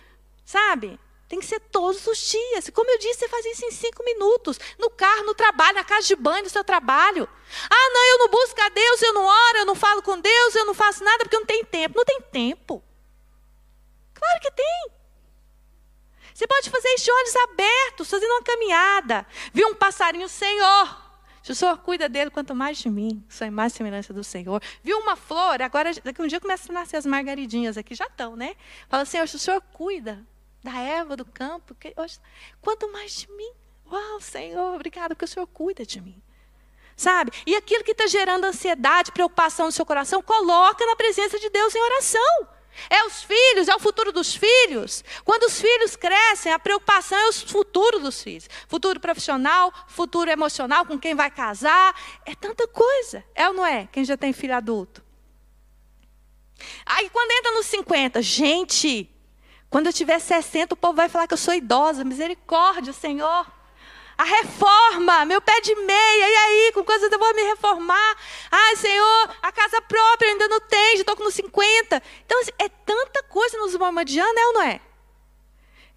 sabe? 0.45 0.99
Tem 1.29 1.39
que 1.39 1.47
ser 1.47 1.61
todos 1.61 2.05
os 2.09 2.19
dias. 2.19 2.71
Como 2.75 2.91
eu 2.91 2.99
disse, 2.99 3.21
você 3.21 3.29
faz 3.29 3.47
isso 3.47 3.65
em 3.65 3.71
cinco 3.71 4.05
minutos. 4.05 4.59
No 4.79 4.91
carro, 4.91 5.23
no 5.25 5.35
trabalho, 5.35 5.77
na 5.77 5.85
casa 5.85 6.05
de 6.09 6.17
banho, 6.17 6.43
no 6.43 6.51
seu 6.51 6.65
trabalho. 6.65 7.29
Ah, 7.71 7.91
não, 7.93 8.05
eu 8.09 8.19
não 8.19 8.29
busco 8.29 8.61
a 8.61 8.69
Deus, 8.69 9.03
eu 9.03 9.13
não 9.13 9.25
oro, 9.25 9.59
eu 9.59 9.65
não 9.65 9.77
falo 9.77 10.03
com 10.03 10.19
Deus, 10.19 10.55
eu 10.57 10.67
não 10.67 10.75
faço 10.75 11.05
nada 11.05 11.19
porque 11.23 11.37
eu 11.37 11.41
não 11.41 11.47
tenho 11.47 11.65
tempo. 11.65 11.97
Não 11.97 12.05
tem 12.05 12.21
tempo. 12.21 12.83
Claro 14.13 14.41
que 14.41 14.51
tem. 14.51 14.91
Você 16.35 16.49
pode 16.49 16.69
fazer 16.69 16.89
isso 16.95 17.05
de 17.05 17.13
olhos 17.13 17.37
abertos, 17.37 18.11
fazendo 18.11 18.31
uma 18.33 18.43
caminhada. 18.43 19.27
Viu 19.55 19.69
um 19.69 19.75
passarinho, 19.75 20.29
Senhor. 20.29 21.10
Se 21.42 21.53
o 21.53 21.55
Senhor 21.55 21.79
cuida 21.79 22.09
dele, 22.09 22.31
quanto 22.31 22.55
mais 22.55 22.79
de 22.79 22.90
mim, 22.90 23.24
sou 23.29 23.46
a 23.46 23.50
mais 23.50 23.72
semelhança 23.72 24.12
do 24.12 24.22
Senhor. 24.22 24.62
Viu 24.83 24.98
uma 24.98 25.16
flor, 25.16 25.62
agora, 25.62 25.90
daqui 26.05 26.20
um 26.20 26.26
dia 26.26 26.40
começa 26.40 26.70
a 26.70 26.74
nascer 26.74 26.96
as 26.96 27.07
margaridinhas 27.07 27.79
aqui, 27.79 27.94
já 27.94 28.07
estão, 28.07 28.37
né? 28.37 28.55
Fala, 28.88 29.05
Senhor, 29.05 29.26
se 29.26 29.37
o 29.37 29.38
Senhor 29.38 29.61
cuida 29.72 30.26
da 30.62 30.79
erva 30.79 31.16
do 31.16 31.24
campo. 31.24 31.74
Que 31.74 31.92
hoje, 31.96 32.18
quanto 32.61 32.90
mais 32.92 33.12
de 33.12 33.33
mim. 33.33 33.53
Uau, 33.90 34.20
Senhor, 34.20 34.74
obrigado, 34.74 35.11
porque 35.11 35.24
o 35.24 35.29
Senhor 35.29 35.46
cuida 35.46 35.85
de 35.85 36.00
mim. 36.00 36.20
Sabe? 36.96 37.33
E 37.46 37.57
aquilo 37.57 37.83
que 37.83 37.92
está 37.92 38.07
gerando 38.07 38.44
ansiedade, 38.44 39.11
preocupação 39.11 39.66
no 39.66 39.72
seu 39.72 39.87
coração, 39.87 40.22
coloca 40.22 40.85
na 40.85 40.94
presença 40.94 41.38
de 41.38 41.48
Deus 41.48 41.74
em 41.74 41.83
oração. 41.83 42.48
É 42.88 43.05
os 43.05 43.23
filhos, 43.23 43.69
é 43.69 43.75
o 43.75 43.81
futuro 43.81 44.12
dos 44.12 44.35
filhos. 44.35 45.05
Quando 45.25 45.45
os 45.45 45.61
filhos 45.61 45.97
crescem, 45.97 46.53
a 46.53 46.59
preocupação 46.59 47.19
é 47.19 47.29
o 47.29 47.33
futuro 47.33 47.99
dos 47.99 48.23
filhos. 48.23 48.49
Futuro 48.69 49.01
profissional, 49.01 49.73
futuro 49.88 50.31
emocional, 50.31 50.87
com 50.87 50.99
quem 50.99 51.14
vai 51.14 51.31
casar. 51.31 51.95
É 52.25 52.35
tanta 52.35 52.66
coisa. 52.69 53.25
É 53.35 53.49
ou 53.49 53.55
não 53.55 53.66
é? 53.66 53.88
Quem 53.93 54.05
já 54.05 54.16
tem 54.16 54.33
filho 54.33 54.55
adulto. 54.55 55.03
Aí 56.87 57.11
quando 57.11 57.31
entra 57.33 57.53
nos 57.53 57.66
50, 57.66 58.23
gente, 58.23 59.11
quando 59.69 59.87
eu 59.87 59.93
tiver 59.93 60.19
60, 60.19 60.75
o 60.75 60.77
povo 60.77 60.95
vai 60.95 61.09
falar 61.09 61.27
que 61.27 61.35
eu 61.35 61.38
sou 61.38 61.55
idosa. 61.55 62.05
Misericórdia, 62.05 62.93
Senhor. 62.93 63.60
A 64.21 64.25
reforma, 64.25 65.25
meu 65.25 65.41
pé 65.41 65.63
de 65.63 65.75
meia, 65.75 66.29
e 66.29 66.37
aí, 66.37 66.73
com 66.75 66.85
coisas 66.85 67.11
eu 67.11 67.19
vou 67.19 67.35
me 67.35 67.43
reformar. 67.43 68.17
Ai, 68.51 68.77
Senhor, 68.77 69.37
a 69.41 69.51
casa 69.51 69.81
própria 69.81 70.27
eu 70.27 70.33
ainda 70.33 70.47
não 70.47 70.61
tenho, 70.61 70.97
já 70.97 71.01
estou 71.01 71.17
com 71.17 71.31
50. 71.31 72.03
Então, 72.27 72.39
assim, 72.43 72.51
é 72.59 72.69
tanta 72.69 73.23
coisa 73.23 73.57
nos 73.57 73.75
mamadianos, 73.75 74.37
é 74.37 74.47
ou 74.49 74.53
não 74.53 74.63
é? 74.63 74.83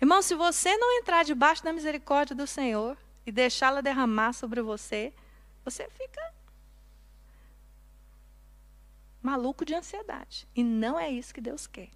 Irmão, 0.01 0.21
se 0.21 0.35
você 0.35 0.77
não 0.77 0.99
entrar 0.99 1.25
debaixo 1.25 1.65
da 1.65 1.73
misericórdia 1.73 2.33
do 2.33 2.47
Senhor 2.47 2.97
e 3.25 3.31
deixá-la 3.31 3.81
derramar 3.81 4.31
sobre 4.31 4.61
você, 4.61 5.11
você 5.65 5.89
fica 5.89 6.33
maluco 9.21 9.65
de 9.65 9.75
ansiedade. 9.75 10.47
E 10.55 10.63
não 10.63 10.97
é 10.97 11.09
isso 11.09 11.33
que 11.33 11.41
Deus 11.41 11.67
quer. 11.67 11.89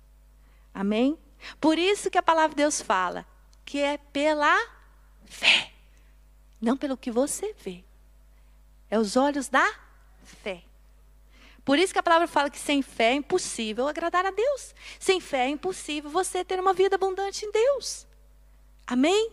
Amém? 0.74 1.18
Por 1.62 1.80
isso 1.80 2.12
que 2.12 2.18
a 2.18 2.22
palavra 2.22 2.50
de 2.50 2.64
Deus 2.64 2.82
fala 2.82 3.26
que 3.64 3.80
é 3.80 3.98
pela 3.98 4.54
fé, 5.24 5.72
não 6.62 6.78
pelo 6.78 6.98
que 6.98 7.12
você 7.12 7.54
vê. 7.54 7.84
É 8.90 8.98
os 8.98 9.16
olhos 9.16 9.48
da 9.48 9.68
fé. 10.24 10.64
Por 11.64 11.78
isso 11.78 11.92
que 11.92 12.00
a 12.00 12.04
palavra 12.04 12.28
fala 12.28 12.50
que 12.50 12.58
sem 12.60 12.82
fé 12.82 13.12
é 13.12 13.16
impossível 13.16 13.88
agradar 13.88 14.26
a 14.26 14.32
Deus. 14.32 14.74
Sem 15.00 15.20
fé 15.20 15.46
é 15.46 15.50
impossível 15.50 16.10
você 16.10 16.44
ter 16.46 16.60
uma 16.60 16.74
vida 16.74 16.96
abundante 16.96 17.46
em 17.46 17.52
Deus. 17.52 18.08
Amém? 18.86 19.32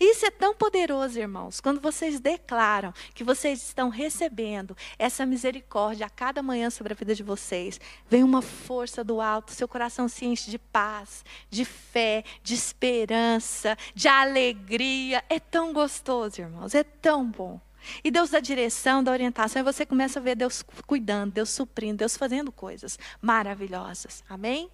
Isso 0.00 0.26
é 0.26 0.30
tão 0.30 0.54
poderoso, 0.54 1.18
irmãos, 1.18 1.60
quando 1.60 1.80
vocês 1.80 2.20
declaram 2.20 2.92
que 3.14 3.24
vocês 3.24 3.62
estão 3.62 3.88
recebendo 3.88 4.76
essa 4.98 5.26
misericórdia 5.26 6.06
a 6.06 6.10
cada 6.10 6.42
manhã 6.42 6.70
sobre 6.70 6.92
a 6.92 6.96
vida 6.96 7.14
de 7.14 7.22
vocês. 7.22 7.80
Vem 8.08 8.22
uma 8.22 8.42
força 8.42 9.04
do 9.04 9.20
alto, 9.20 9.52
seu 9.52 9.68
coração 9.68 10.08
se 10.08 10.24
enche 10.24 10.50
de 10.50 10.58
paz, 10.58 11.24
de 11.50 11.64
fé, 11.64 12.24
de 12.42 12.54
esperança, 12.54 13.76
de 13.94 14.08
alegria. 14.08 15.24
É 15.28 15.38
tão 15.38 15.72
gostoso, 15.72 16.40
irmãos, 16.40 16.74
é 16.74 16.82
tão 16.82 17.24
bom. 17.30 17.60
E 18.02 18.10
Deus 18.10 18.30
dá 18.30 18.40
direção, 18.40 19.04
dá 19.04 19.12
orientação, 19.12 19.60
e 19.60 19.64
você 19.64 19.84
começa 19.84 20.18
a 20.18 20.22
ver 20.22 20.34
Deus 20.34 20.62
cuidando, 20.86 21.32
Deus 21.32 21.50
suprindo, 21.50 21.98
Deus 21.98 22.16
fazendo 22.16 22.50
coisas 22.50 22.98
maravilhosas. 23.20 24.24
Amém? 24.28 24.70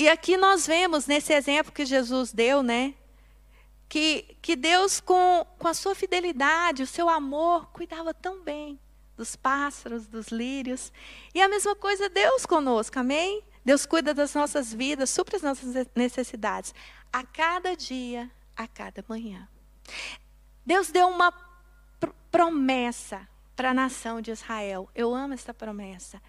E 0.00 0.08
aqui 0.08 0.38
nós 0.38 0.66
vemos, 0.66 1.06
nesse 1.06 1.30
exemplo 1.30 1.70
que 1.70 1.84
Jesus 1.84 2.32
deu, 2.32 2.62
né? 2.62 2.94
Que, 3.86 4.34
que 4.40 4.56
Deus, 4.56 4.98
com, 4.98 5.46
com 5.58 5.68
a 5.68 5.74
sua 5.74 5.94
fidelidade, 5.94 6.82
o 6.82 6.86
seu 6.86 7.06
amor, 7.06 7.66
cuidava 7.70 8.14
tão 8.14 8.40
bem 8.40 8.80
dos 9.14 9.36
pássaros, 9.36 10.06
dos 10.06 10.28
lírios. 10.28 10.90
E 11.34 11.42
a 11.42 11.50
mesma 11.50 11.76
coisa 11.76 12.08
Deus 12.08 12.46
conosco, 12.46 12.98
amém? 12.98 13.44
Deus 13.62 13.84
cuida 13.84 14.14
das 14.14 14.34
nossas 14.34 14.72
vidas, 14.72 15.10
supra 15.10 15.36
as 15.36 15.42
nossas 15.42 15.86
necessidades. 15.94 16.74
A 17.12 17.22
cada 17.22 17.76
dia, 17.76 18.30
a 18.56 18.66
cada 18.66 19.04
manhã. 19.06 19.46
Deus 20.64 20.90
deu 20.90 21.08
uma 21.08 21.30
pr 21.30 22.08
promessa 22.30 23.28
para 23.54 23.72
a 23.72 23.74
nação 23.74 24.22
de 24.22 24.30
Israel. 24.30 24.88
Eu 24.94 25.14
amo 25.14 25.34
essa 25.34 25.52
promessa. 25.52 26.22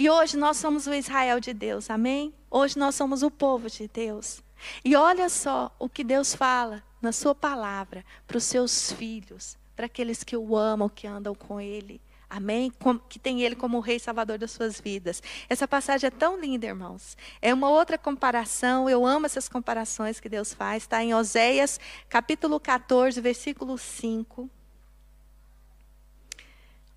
E 0.00 0.08
hoje 0.08 0.36
nós 0.36 0.56
somos 0.58 0.86
o 0.86 0.94
Israel 0.94 1.40
de 1.40 1.52
Deus, 1.52 1.90
amém? 1.90 2.32
Hoje 2.48 2.78
nós 2.78 2.94
somos 2.94 3.24
o 3.24 3.32
povo 3.32 3.68
de 3.68 3.88
Deus. 3.88 4.40
E 4.84 4.94
olha 4.94 5.28
só 5.28 5.74
o 5.76 5.88
que 5.88 6.04
Deus 6.04 6.36
fala 6.36 6.84
na 7.02 7.10
Sua 7.10 7.34
palavra 7.34 8.04
para 8.24 8.38
os 8.38 8.44
seus 8.44 8.92
filhos, 8.92 9.58
para 9.74 9.86
aqueles 9.86 10.22
que 10.22 10.36
o 10.36 10.56
amam, 10.56 10.88
que 10.88 11.04
andam 11.04 11.34
com 11.34 11.60
Ele. 11.60 12.00
Amém? 12.30 12.72
Que 13.08 13.18
tem 13.18 13.42
Ele 13.42 13.56
como 13.56 13.78
o 13.78 13.80
Rei 13.80 13.98
Salvador 13.98 14.38
das 14.38 14.52
suas 14.52 14.80
vidas. 14.80 15.20
Essa 15.48 15.66
passagem 15.66 16.06
é 16.06 16.10
tão 16.12 16.38
linda, 16.38 16.66
irmãos. 16.66 17.16
É 17.42 17.52
uma 17.52 17.68
outra 17.68 17.98
comparação. 17.98 18.88
Eu 18.88 19.04
amo 19.04 19.26
essas 19.26 19.48
comparações 19.48 20.20
que 20.20 20.28
Deus 20.28 20.54
faz. 20.54 20.84
Está 20.84 21.02
em 21.02 21.12
Oséias, 21.12 21.80
capítulo 22.08 22.60
14, 22.60 23.20
versículo 23.20 23.76
5. 23.76 24.48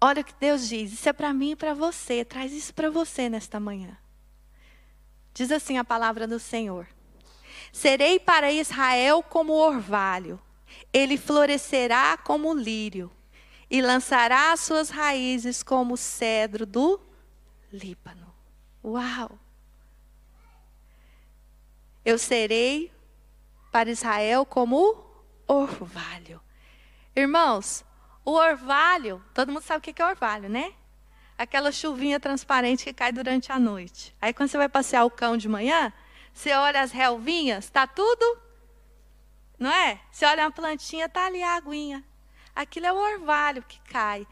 Olha 0.04 0.22
o 0.22 0.26
que 0.26 0.34
Deus 0.34 0.68
diz. 0.68 0.92
Isso 0.92 1.08
é 1.08 1.14
para 1.14 1.32
mim 1.32 1.52
e 1.52 1.56
para 1.56 1.76
você. 1.76 2.26
Traz 2.26 2.52
isso 2.52 2.74
para 2.74 2.90
você 2.90 3.30
nesta 3.30 3.60
manhã. 3.60 3.96
Diz 5.32 5.52
assim 5.52 5.78
a 5.78 5.84
palavra 5.86 6.28
do 6.28 6.40
Senhor: 6.40 6.88
Serei 7.72 8.20
para 8.20 8.52
Israel 8.52 9.22
como 9.22 9.54
orvalho, 9.54 10.42
ele 10.92 11.18
florescerá 11.18 12.18
como 12.18 12.54
lírio 12.54 13.12
e 13.70 13.82
lançará 13.82 14.52
as 14.52 14.62
suas 14.62 14.90
raízes 14.90 15.64
como 15.64 15.94
o 15.94 15.98
cedro 15.98 16.66
do 16.66 17.00
Líbano. 17.72 18.34
Uau! 18.84 19.40
Eu 22.04 22.18
serei 22.18 22.92
para 23.72 23.92
Israel 23.92 24.46
como 24.46 25.06
orvalho. 25.48 26.42
Irmãos, 27.16 27.86
o 28.24 28.32
orvalho, 28.32 29.24
todo 29.34 29.52
mundo 29.52 29.64
sabe 29.64 29.80
o 29.80 29.94
que 29.94 30.02
é 30.02 30.06
orvalho, 30.06 30.50
né? 30.50 30.74
Aquela 31.38 31.72
chuvinha 31.72 32.20
transparente 32.20 32.84
que 32.84 32.94
cai 32.94 33.12
durante 33.12 33.52
a 33.52 33.60
noite. 33.60 34.16
Aí 34.22 34.34
quando 34.34 34.50
você 34.50 34.58
vai 34.58 34.70
passear 34.70 35.04
o 35.06 35.12
cão 35.12 35.36
de 35.36 35.50
manhã, 35.50 35.92
você 36.34 36.54
olha 36.54 36.82
as 36.82 36.92
relvinhas, 36.92 37.66
está 37.66 37.88
tudo, 37.88 38.40
não 39.58 39.72
é? 39.72 40.00
Você 40.12 40.26
olha 40.26 40.44
uma 40.44 40.52
plantinha, 40.52 41.06
está 41.06 41.26
ali 41.26 41.42
a 41.42 41.56
aguinha. 41.56 42.04
Aquilo 42.56 42.86
é 42.86 42.94
o 42.94 42.98
orvalho 42.98 43.64
que 43.64 43.80
cai. 43.82 44.28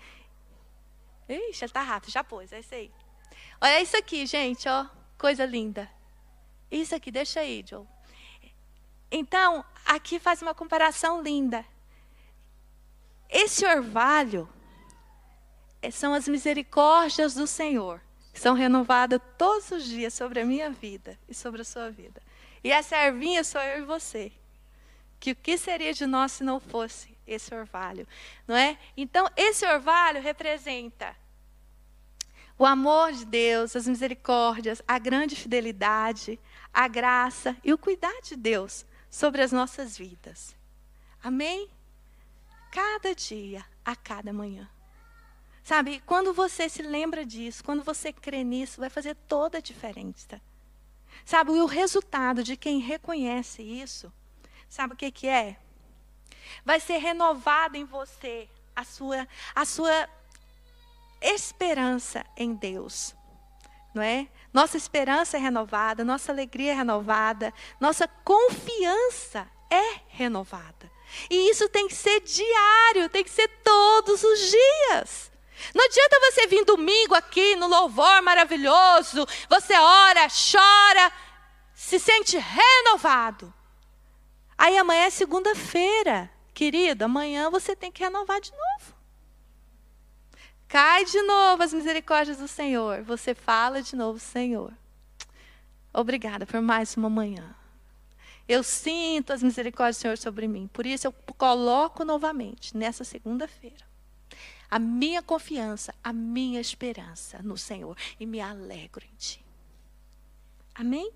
Ixi, 1.28 1.66
está 1.66 1.82
rápido, 1.82 2.12
já 2.12 2.24
pôs, 2.24 2.52
é 2.52 2.60
isso 2.60 2.76
aí. 2.76 2.92
Olha 3.62 3.82
isso 3.82 3.98
aqui, 3.98 4.26
gente, 4.26 4.68
ó, 4.70 4.86
coisa 5.18 5.46
linda. 5.46 5.90
Isso 6.72 6.96
aqui, 6.96 7.12
deixa 7.12 7.40
aí, 7.40 7.64
Joe. 7.68 7.86
Então, 9.12 9.66
aqui 9.86 10.20
faz 10.20 10.42
uma 10.42 10.54
comparação 10.54 11.22
linda. 11.22 11.66
Esse 13.30 13.66
orvalho 13.66 14.50
é, 15.82 15.92
são 15.92 16.14
as 16.14 16.28
misericórdias 16.28 17.36
do 17.36 17.46
Senhor, 17.46 18.02
que 18.34 18.40
são 18.40 18.56
renovadas 18.56 19.22
todos 19.38 19.70
os 19.72 19.86
dias 19.86 20.14
sobre 20.14 20.40
a 20.40 20.46
minha 20.46 20.70
vida 20.72 21.18
e 21.28 21.34
sobre 21.34 21.62
a 21.62 21.66
sua 21.66 21.92
vida. 21.92 22.22
E 22.64 22.72
essa 22.72 22.98
ervinha 22.98 23.44
sou 23.44 23.62
eu 23.62 23.84
e 23.84 23.86
você. 23.86 24.32
Que 25.20 25.32
o 25.32 25.36
que 25.36 25.58
seria 25.58 25.94
de 25.94 26.06
nós 26.06 26.32
se 26.32 26.44
não 26.44 26.60
fosse 26.60 27.16
esse 27.28 27.54
orvalho, 27.54 28.08
não 28.48 28.56
é? 28.56 28.78
Então, 28.98 29.30
esse 29.36 29.66
orvalho 29.66 30.22
representa 30.22 31.16
o 32.58 32.66
amor 32.66 33.12
de 33.12 33.26
Deus, 33.26 33.76
as 33.76 33.88
misericórdias, 33.88 34.82
a 34.88 34.98
grande 34.98 35.36
fidelidade, 35.36 36.40
a 36.74 36.88
graça 36.88 37.56
e 37.64 37.72
o 37.72 37.78
cuidar 37.78 38.22
de 38.22 38.36
Deus 38.36 38.86
sobre 39.10 39.42
as 39.42 39.52
nossas 39.52 39.98
vidas. 39.98 40.56
Amém? 41.24 41.70
Cada 42.72 43.16
dia, 43.16 43.66
a 43.84 43.96
cada 43.96 44.32
manhã. 44.32 44.70
Sabe, 45.64 46.02
quando 46.06 46.34
você 46.34 46.68
se 46.68 46.82
lembra 46.82 47.26
disso, 47.26 47.64
quando 47.64 47.84
você 47.84 48.12
crê 48.12 48.44
nisso, 48.44 48.80
vai 48.80 48.90
fazer 48.90 49.16
toda 49.28 49.58
a 49.58 49.62
diferença. 49.62 50.42
Sabe, 51.26 51.52
e 51.52 51.62
o 51.62 51.66
resultado 51.66 52.44
de 52.44 52.56
quem 52.56 52.80
reconhece 52.80 53.62
isso, 53.62 54.12
sabe 54.68 54.94
o 54.94 54.98
que, 54.98 55.12
que 55.12 55.28
é? 55.28 55.58
vai 56.64 56.80
ser 56.80 56.98
renovada 56.98 57.78
em 57.78 57.86
você 57.86 58.50
a 58.76 58.84
sua, 58.84 59.28
a 59.54 59.66
sua 59.66 60.10
esperança 61.22 62.26
em 62.36 62.54
Deus. 62.54 63.16
Não 63.94 64.02
é? 64.02 64.28
Nossa 64.54 64.78
esperança 64.78 65.38
é 65.38 65.40
renovada, 65.40 66.06
nossa 66.06 66.32
alegria 66.32 66.72
é 66.72 66.76
renovada, 66.76 67.54
nossa 67.80 68.08
confiança 68.08 69.48
é 69.70 70.00
renovada. 70.08 70.92
E 71.30 71.50
isso 71.50 71.68
tem 71.70 71.88
que 71.88 71.96
ser 71.96 72.22
diário, 72.22 73.10
tem 73.10 73.24
que 73.24 73.30
ser 73.30 73.48
todos 73.64 74.24
os 74.24 74.40
dias. 74.40 75.32
Não 75.74 75.86
adianta 75.86 76.20
você 76.22 76.48
vir 76.48 76.66
domingo 76.66 77.16
aqui 77.16 77.56
no 77.56 77.68
louvor 77.68 78.22
maravilhoso, 78.22 79.28
você 79.50 79.74
ora, 79.74 80.28
chora, 80.30 81.12
se 81.74 82.00
sente 82.00 82.38
renovado. 82.38 83.54
Aí 84.58 84.78
amanhã 84.78 85.06
é 85.06 85.10
segunda-feira. 85.10 86.30
Querido, 86.54 87.06
amanhã 87.06 87.50
você 87.50 87.76
tem 87.76 87.92
que 87.92 88.04
renovar 88.04 88.42
de 88.42 88.52
novo. 88.52 88.94
Cai 90.68 91.06
de 91.06 91.22
novo 91.22 91.64
as 91.64 91.74
misericórdias 91.74 92.38
do 92.38 92.48
Senhor. 92.48 93.02
Você 93.04 93.34
fala 93.34 93.82
de 93.82 93.96
novo, 93.96 94.20
Senhor. 94.20 94.72
Obrigada 95.94 96.46
por 96.46 96.62
mais 96.62 96.96
uma 96.96 97.10
manhã. 97.10 97.56
Eu 98.50 98.64
sinto 98.64 99.32
as 99.32 99.44
misericórdias 99.44 99.98
do 99.98 100.02
Senhor 100.02 100.18
sobre 100.18 100.48
mim. 100.48 100.68
Por 100.74 100.84
isso 100.84 101.06
eu 101.06 101.14
coloco 101.38 102.04
novamente, 102.04 102.76
nessa 102.76 103.04
segunda-feira, 103.04 103.88
a 104.72 104.80
minha 104.80 105.22
confiança, 105.22 105.94
a 106.04 106.12
minha 106.12 106.60
esperança 106.60 107.44
no 107.44 107.56
Senhor. 107.56 107.96
E 108.20 108.26
me 108.26 108.42
alegro 108.42 109.06
em 109.06 109.16
Ti. 109.16 109.46
Amém? 110.74 111.12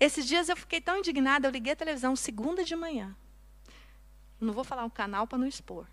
Esses 0.00 0.26
dias 0.26 0.48
eu 0.48 0.56
fiquei 0.56 0.80
tão 0.80 0.98
indignada, 0.98 1.46
eu 1.46 1.52
liguei 1.52 1.74
a 1.74 1.76
televisão 1.76 2.16
segunda 2.16 2.64
de 2.64 2.74
manhã. 2.74 3.16
Não 4.40 4.52
vou 4.52 4.64
falar 4.64 4.84
um 4.84 4.90
canal 4.90 5.24
para 5.24 5.38
não 5.38 5.46
expor. 5.46 5.86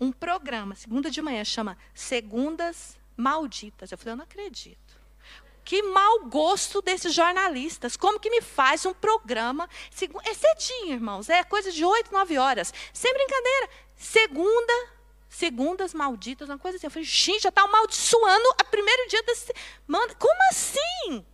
Um 0.00 0.10
programa, 0.10 0.74
segunda 0.74 1.08
de 1.08 1.22
manhã, 1.22 1.44
chama 1.44 1.78
Segundas 1.94 2.98
Malditas. 3.16 3.92
Eu 3.92 3.98
falei, 3.98 4.14
eu 4.14 4.16
não 4.16 4.24
acredito. 4.24 4.87
Que 5.68 5.82
mau 5.82 6.20
gosto 6.20 6.80
desses 6.80 7.12
jornalistas. 7.12 7.94
Como 7.94 8.18
que 8.18 8.30
me 8.30 8.40
faz 8.40 8.86
um 8.86 8.94
programa? 8.94 9.68
É 10.24 10.32
cedinho, 10.32 10.94
irmãos. 10.94 11.28
É 11.28 11.44
coisa 11.44 11.70
de 11.70 11.84
oito, 11.84 12.10
nove 12.10 12.38
horas. 12.38 12.72
Sem 12.90 13.12
brincadeira. 13.12 13.68
Segunda, 13.94 14.72
segundas 15.28 15.92
malditas, 15.92 16.48
uma 16.48 16.58
coisa 16.58 16.78
assim. 16.78 16.86
Eu 16.86 16.90
falei, 16.90 17.04
gente, 17.04 17.42
já 17.42 17.50
está 17.50 17.64
amaldiçoando 17.64 18.48
a 18.58 18.64
primeiro 18.64 19.08
dia 19.10 19.22
da 19.24 19.34
semana. 19.34 20.14
Como 20.14 20.42
assim? 20.50 21.26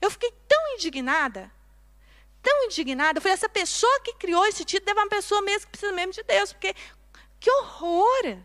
Eu 0.00 0.10
fiquei 0.10 0.32
tão 0.48 0.74
indignada 0.74 1.48
tão 2.42 2.64
indignada. 2.64 3.18
Eu 3.18 3.22
falei, 3.22 3.34
essa 3.34 3.48
pessoa 3.48 4.00
que 4.00 4.14
criou 4.14 4.44
esse 4.46 4.64
título 4.64 4.86
deve 4.86 5.00
uma 5.00 5.08
pessoa 5.08 5.40
mesmo 5.40 5.66
que 5.66 5.78
precisa 5.78 5.92
mesmo 5.92 6.12
de 6.12 6.24
Deus. 6.24 6.52
Porque 6.52 6.74
que 7.38 7.50
horror! 7.50 8.36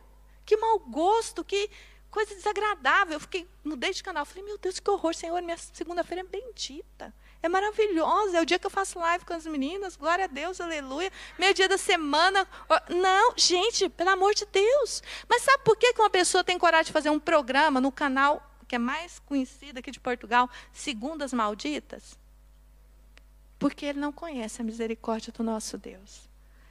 Que 0.46 0.56
mau 0.56 0.78
gosto, 0.78 1.44
que 1.44 1.70
coisa 2.10 2.34
desagradável. 2.36 3.16
Eu 3.16 3.20
fiquei, 3.20 3.48
mudei 3.64 3.94
de 3.94 4.04
canal. 4.04 4.26
Falei, 4.26 4.44
meu 4.44 4.58
Deus, 4.58 4.80
que 4.80 4.90
horror, 4.90 5.14
Senhor, 5.14 5.42
minha 5.42 5.58
segunda-feira 5.58 6.22
é 6.22 6.24
bendita. 6.24 7.14
É 7.42 7.48
maravilhosa. 7.48 8.38
É 8.38 8.42
o 8.42 8.46
dia 8.46 8.60
que 8.60 8.66
eu 8.66 8.72
faço 8.72 9.00
live 9.00 9.26
com 9.26 9.34
as 9.34 9.46
meninas. 9.46 9.96
Glória 9.96 10.26
a 10.26 10.28
Deus, 10.28 10.60
aleluia. 10.60 11.12
Meio 11.38 11.54
dia 11.54 11.68
da 11.68 11.78
semana. 11.78 12.48
Não, 12.90 13.34
gente, 13.38 13.90
pelo 13.90 14.10
amor 14.10 14.34
de 14.34 14.46
Deus. 14.46 15.02
Mas 15.28 15.44
sabe 15.44 15.64
por 15.64 15.78
que 15.78 15.94
uma 15.98 16.10
pessoa 16.10 16.44
tem 16.44 16.58
coragem 16.58 16.88
de 16.88 16.94
fazer 16.94 17.10
um 17.10 17.20
programa 17.20 17.80
no 17.80 17.92
canal 17.92 18.46
que 18.68 18.76
é 18.76 18.80
mais 18.80 19.18
conhecido 19.20 19.80
aqui 19.80 19.90
de 19.90 20.00
Portugal, 20.00 20.50
Segundas 20.72 21.34
Malditas? 21.34 22.18
Porque 23.58 23.86
ele 23.86 24.00
não 24.00 24.12
conhece 24.12 24.62
a 24.62 24.64
misericórdia 24.64 25.34
do 25.34 25.44
nosso 25.44 25.78
Deus. 25.78 26.29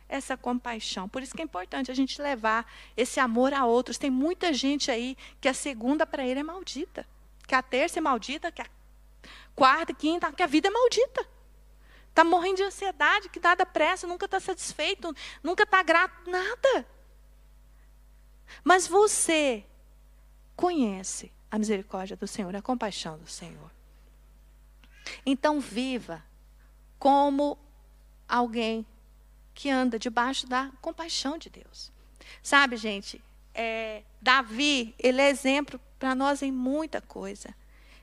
Essa 0.09 0.37
compaixão. 0.37 1.09
Por 1.09 1.23
isso 1.23 1.35
que 1.35 1.43
é 1.43 1.45
importante 1.45 1.91
a 1.91 1.95
gente 1.95 2.21
levar 2.21 2.71
esse 2.97 3.21
amor 3.21 3.53
a 3.53 3.67
outros. 3.67 3.99
Tem 3.99 4.11
muita 4.11 4.53
gente 4.53 4.91
aí 4.91 5.17
que 5.41 5.49
a 5.49 5.55
segunda 5.55 6.07
para 6.07 6.27
ele 6.27 6.41
é 6.41 6.43
maldita. 6.43 7.07
Que 7.47 7.55
a 7.55 7.63
terça 7.63 7.99
é 7.99 8.03
maldita, 8.03 8.51
que 8.51 8.63
a 8.63 8.67
quarta, 9.55 9.93
quinta, 9.93 10.33
que 10.33 10.43
a 10.43 10.47
vida 10.47 10.69
é 10.69 10.71
maldita. 10.71 11.27
Está 12.09 12.25
morrendo 12.25 12.57
de 12.57 12.63
ansiedade, 12.65 13.29
que 13.29 13.39
nada 13.39 13.65
pressa, 13.65 14.07
nunca 14.07 14.25
está 14.25 14.41
satisfeito, 14.41 15.15
nunca 15.43 15.63
está 15.63 15.83
grato, 15.83 16.31
nada. 16.31 16.87
Mas 18.65 18.89
você 18.89 19.65
conhece 20.57 21.31
a 21.51 21.59
misericórdia 21.59 22.17
do 22.17 22.27
Senhor, 22.27 22.55
a 22.57 22.63
compaixão 22.63 23.19
do 23.19 23.29
Senhor. 23.29 23.71
Então 25.25 25.61
viva 25.61 26.23
como 26.99 27.59
alguém 28.29 28.87
que 29.59 29.69
anda 29.69 29.99
debaixo 29.99 30.47
da 30.47 30.71
compaixão 30.81 31.37
de 31.37 31.51
Deus. 31.51 31.91
Sabe, 32.41 32.77
gente, 32.77 33.21
é, 33.53 34.05
Davi, 34.23 34.95
ele 34.97 35.21
é 35.21 35.29
exemplo 35.29 35.81
para 35.99 36.15
nós 36.15 36.43
em 36.43 36.53
muita 36.53 37.01
coisa. 37.01 37.53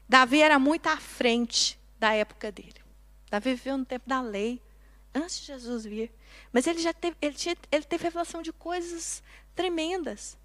Davi 0.07 0.41
era 0.41 0.59
muito 0.59 0.87
à 0.87 0.97
frente 0.97 1.79
da 1.97 2.13
época 2.13 2.51
dele. 2.51 2.75
Davi 3.31 3.51
viveu 3.51 3.77
no 3.77 3.85
tempo 3.85 4.03
da 4.05 4.19
lei, 4.19 4.61
antes 5.13 5.39
de 5.39 5.45
Jesus 5.45 5.85
vir. 5.85 6.11
Mas 6.51 6.67
ele 6.67 6.79
já 6.79 6.91
teve, 6.91 7.15
ele, 7.21 7.35
tinha, 7.35 7.55
ele 7.71 7.85
teve 7.85 8.03
revelação 8.03 8.41
de 8.41 8.51
coisas 8.51 9.23
tremendas. 9.55 10.37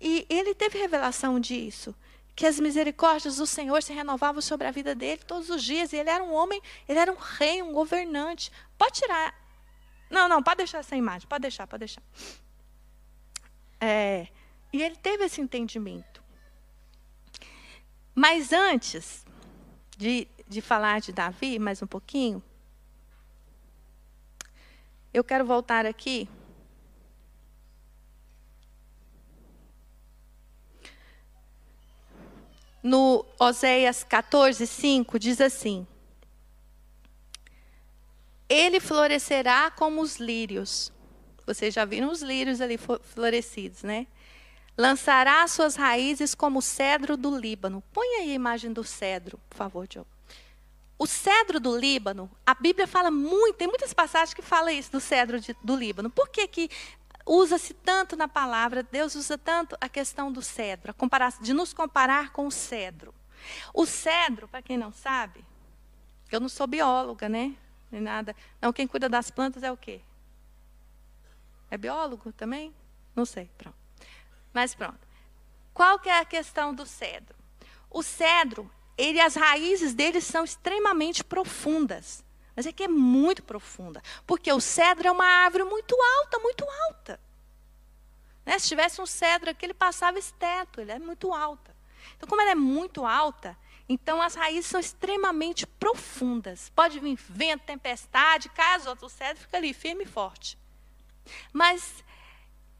E 0.00 0.26
ele 0.28 0.56
teve 0.56 0.76
revelação 0.76 1.38
disso 1.38 1.94
que 2.34 2.46
as 2.46 2.58
misericórdias 2.58 3.36
do 3.36 3.46
Senhor 3.46 3.80
se 3.80 3.92
renovavam 3.92 4.42
sobre 4.42 4.66
a 4.66 4.72
vida 4.72 4.92
dele 4.92 5.22
todos 5.24 5.50
os 5.50 5.62
dias. 5.62 5.92
E 5.92 5.98
ele 5.98 6.10
era 6.10 6.24
um 6.24 6.32
homem, 6.34 6.60
ele 6.88 6.98
era 6.98 7.12
um 7.12 7.16
rei, 7.16 7.62
um 7.62 7.72
governante. 7.72 8.50
Pode 8.76 8.98
tirar. 8.98 9.43
Não, 10.14 10.28
não, 10.28 10.40
pode 10.40 10.58
deixar 10.58 10.78
essa 10.78 10.94
imagem, 10.94 11.26
pode 11.28 11.42
deixar, 11.42 11.66
pode 11.66 11.80
deixar. 11.80 12.02
É, 13.80 14.28
E 14.72 14.80
ele 14.80 14.94
teve 14.94 15.24
esse 15.24 15.40
entendimento. 15.40 16.22
Mas 18.14 18.52
antes 18.52 19.26
de, 19.98 20.28
de 20.46 20.60
falar 20.60 21.00
de 21.00 21.10
Davi, 21.10 21.58
mais 21.58 21.82
um 21.82 21.86
pouquinho, 21.88 22.40
eu 25.12 25.24
quero 25.24 25.44
voltar 25.44 25.84
aqui. 25.84 26.28
No 32.80 33.26
Oséias 33.36 34.04
14, 34.04 34.64
5, 34.64 35.18
diz 35.18 35.40
assim: 35.40 35.84
Ele 38.54 38.78
florescerá 38.78 39.68
como 39.68 40.00
os 40.00 40.18
lírios. 40.18 40.92
Vocês 41.44 41.74
já 41.74 41.84
viram 41.84 42.08
os 42.08 42.22
lírios 42.22 42.60
ali 42.60 42.78
florescidos, 42.78 43.82
né? 43.82 44.06
Lançará 44.78 45.44
suas 45.48 45.74
raízes 45.74 46.36
como 46.36 46.60
o 46.60 46.62
cedro 46.62 47.16
do 47.16 47.36
Líbano. 47.36 47.82
Põe 47.92 48.06
aí 48.20 48.30
a 48.30 48.34
imagem 48.34 48.72
do 48.72 48.84
cedro, 48.84 49.40
por 49.50 49.56
favor, 49.56 49.88
Diogo. 49.88 50.06
O 50.96 51.04
cedro 51.04 51.58
do 51.58 51.76
Líbano, 51.76 52.30
a 52.46 52.54
Bíblia 52.54 52.86
fala 52.86 53.10
muito, 53.10 53.56
tem 53.56 53.66
muitas 53.66 53.92
passagens 53.92 54.32
que 54.32 54.40
falam 54.40 54.70
isso 54.70 54.92
do 54.92 55.00
cedro 55.00 55.40
de, 55.40 55.56
do 55.60 55.74
Líbano. 55.74 56.08
Por 56.08 56.28
que, 56.28 56.46
que 56.46 56.70
usa-se 57.26 57.74
tanto 57.74 58.14
na 58.14 58.28
palavra, 58.28 58.84
Deus 58.84 59.16
usa 59.16 59.36
tanto 59.36 59.76
a 59.80 59.88
questão 59.88 60.30
do 60.30 60.40
cedro, 60.40 60.94
de 61.40 61.52
nos 61.52 61.72
comparar 61.72 62.30
com 62.30 62.46
o 62.46 62.52
cedro? 62.52 63.12
O 63.74 63.84
cedro, 63.84 64.46
para 64.46 64.62
quem 64.62 64.78
não 64.78 64.92
sabe, 64.92 65.44
eu 66.30 66.38
não 66.38 66.48
sou 66.48 66.68
bióloga, 66.68 67.28
né? 67.28 67.56
Nem 67.94 68.02
nada. 68.02 68.34
Não, 68.60 68.72
quem 68.72 68.88
cuida 68.88 69.08
das 69.08 69.30
plantas 69.30 69.62
é 69.62 69.70
o 69.70 69.76
quê? 69.76 70.00
É 71.70 71.78
biólogo 71.78 72.32
também? 72.32 72.74
Não 73.14 73.24
sei, 73.24 73.48
pronto. 73.56 73.76
Mas 74.52 74.74
pronto. 74.74 74.98
Qual 75.72 76.00
que 76.00 76.08
é 76.08 76.18
a 76.18 76.24
questão 76.24 76.74
do 76.74 76.84
cedro? 76.84 77.36
O 77.88 78.02
cedro 78.02 78.68
ele, 78.98 79.20
as 79.20 79.36
raízes 79.36 79.94
dele 79.94 80.20
são 80.20 80.42
extremamente 80.42 81.22
profundas. 81.22 82.24
Mas 82.56 82.66
é 82.66 82.72
que 82.72 82.82
é 82.82 82.88
muito 82.88 83.44
profunda. 83.44 84.02
Porque 84.26 84.52
o 84.52 84.60
cedro 84.60 85.06
é 85.06 85.12
uma 85.12 85.24
árvore 85.24 85.62
muito 85.62 85.96
alta, 86.18 86.40
muito 86.40 86.64
alta. 86.88 87.20
Né? 88.44 88.58
Se 88.58 88.66
tivesse 88.66 89.00
um 89.00 89.06
cedro 89.06 89.50
aqui, 89.50 89.66
ele 89.66 89.74
passava 89.74 90.18
esse 90.18 90.34
teto, 90.34 90.80
ele 90.80 90.90
é 90.90 90.98
muito 90.98 91.32
alta. 91.32 91.72
Então, 92.16 92.28
como 92.28 92.42
ela 92.42 92.50
é 92.50 92.56
muito 92.56 93.06
alta, 93.06 93.56
então 93.88 94.22
as 94.22 94.34
raízes 94.34 94.66
são 94.66 94.80
extremamente 94.80 95.66
profundas. 95.66 96.70
Pode 96.74 96.98
vir 97.00 97.18
vento, 97.28 97.64
tempestade, 97.64 98.48
caso 98.48 98.96
o 99.00 99.08
cedro 99.08 99.42
fica 99.42 99.56
ali 99.56 99.74
firme 99.74 100.04
e 100.04 100.08
forte. 100.08 100.58
Mas, 101.52 102.02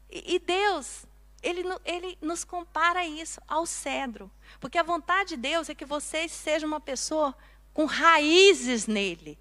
e 0.09 0.39
Deus, 0.39 1.05
ele, 1.43 1.63
ele 1.85 2.17
nos 2.21 2.43
compara 2.43 3.05
isso 3.05 3.39
ao 3.47 3.65
cedro. 3.65 4.31
Porque 4.59 4.77
a 4.77 4.83
vontade 4.83 5.29
de 5.29 5.37
Deus 5.37 5.69
é 5.69 5.75
que 5.75 5.85
vocês 5.85 6.31
sejam 6.31 6.67
uma 6.67 6.79
pessoa 6.79 7.35
com 7.73 7.85
raízes 7.85 8.87
nele, 8.87 9.37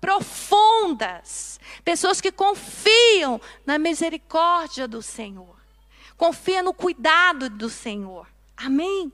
profundas. 0.00 1.60
Pessoas 1.84 2.20
que 2.20 2.32
confiam 2.32 3.40
na 3.64 3.78
misericórdia 3.78 4.88
do 4.88 5.00
Senhor. 5.00 5.54
Confiam 6.16 6.64
no 6.64 6.74
cuidado 6.74 7.48
do 7.48 7.68
Senhor. 7.68 8.26
Amém? 8.56 9.12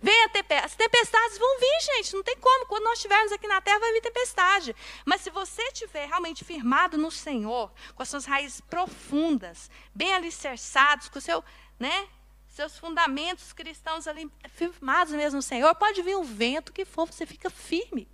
Venha 0.00 0.28
tempestade. 0.28 0.66
As 0.66 0.74
tempestades 0.74 1.38
vão 1.38 1.60
vir, 1.60 1.80
gente. 1.94 2.14
Não 2.14 2.22
tem 2.22 2.36
como. 2.36 2.66
Quando 2.66 2.84
nós 2.84 2.94
estivermos 2.94 3.32
aqui 3.32 3.46
na 3.46 3.60
terra, 3.60 3.78
vai 3.78 3.92
vir 3.92 4.02
tempestade. 4.02 4.76
Mas 5.04 5.20
se 5.20 5.30
você 5.30 5.62
estiver 5.62 6.06
realmente 6.06 6.44
firmado 6.44 6.98
no 6.98 7.10
Senhor, 7.10 7.70
com 7.94 8.02
as 8.02 8.08
suas 8.08 8.24
raízes 8.24 8.60
profundas, 8.60 9.70
bem 9.94 10.14
alicerçados, 10.14 11.08
com 11.08 11.18
o 11.18 11.22
seu, 11.22 11.44
né, 11.78 12.08
seus 12.48 12.78
fundamentos 12.78 13.52
cristãos 13.52 14.06
ali 14.06 14.30
firmados 14.48 15.12
mesmo 15.12 15.36
no 15.36 15.42
Senhor, 15.42 15.74
pode 15.74 16.02
vir 16.02 16.16
um 16.16 16.24
vento 16.24 16.72
que 16.72 16.84
for, 16.84 17.06
você 17.06 17.26
fica 17.26 17.50
firme. 17.50 18.08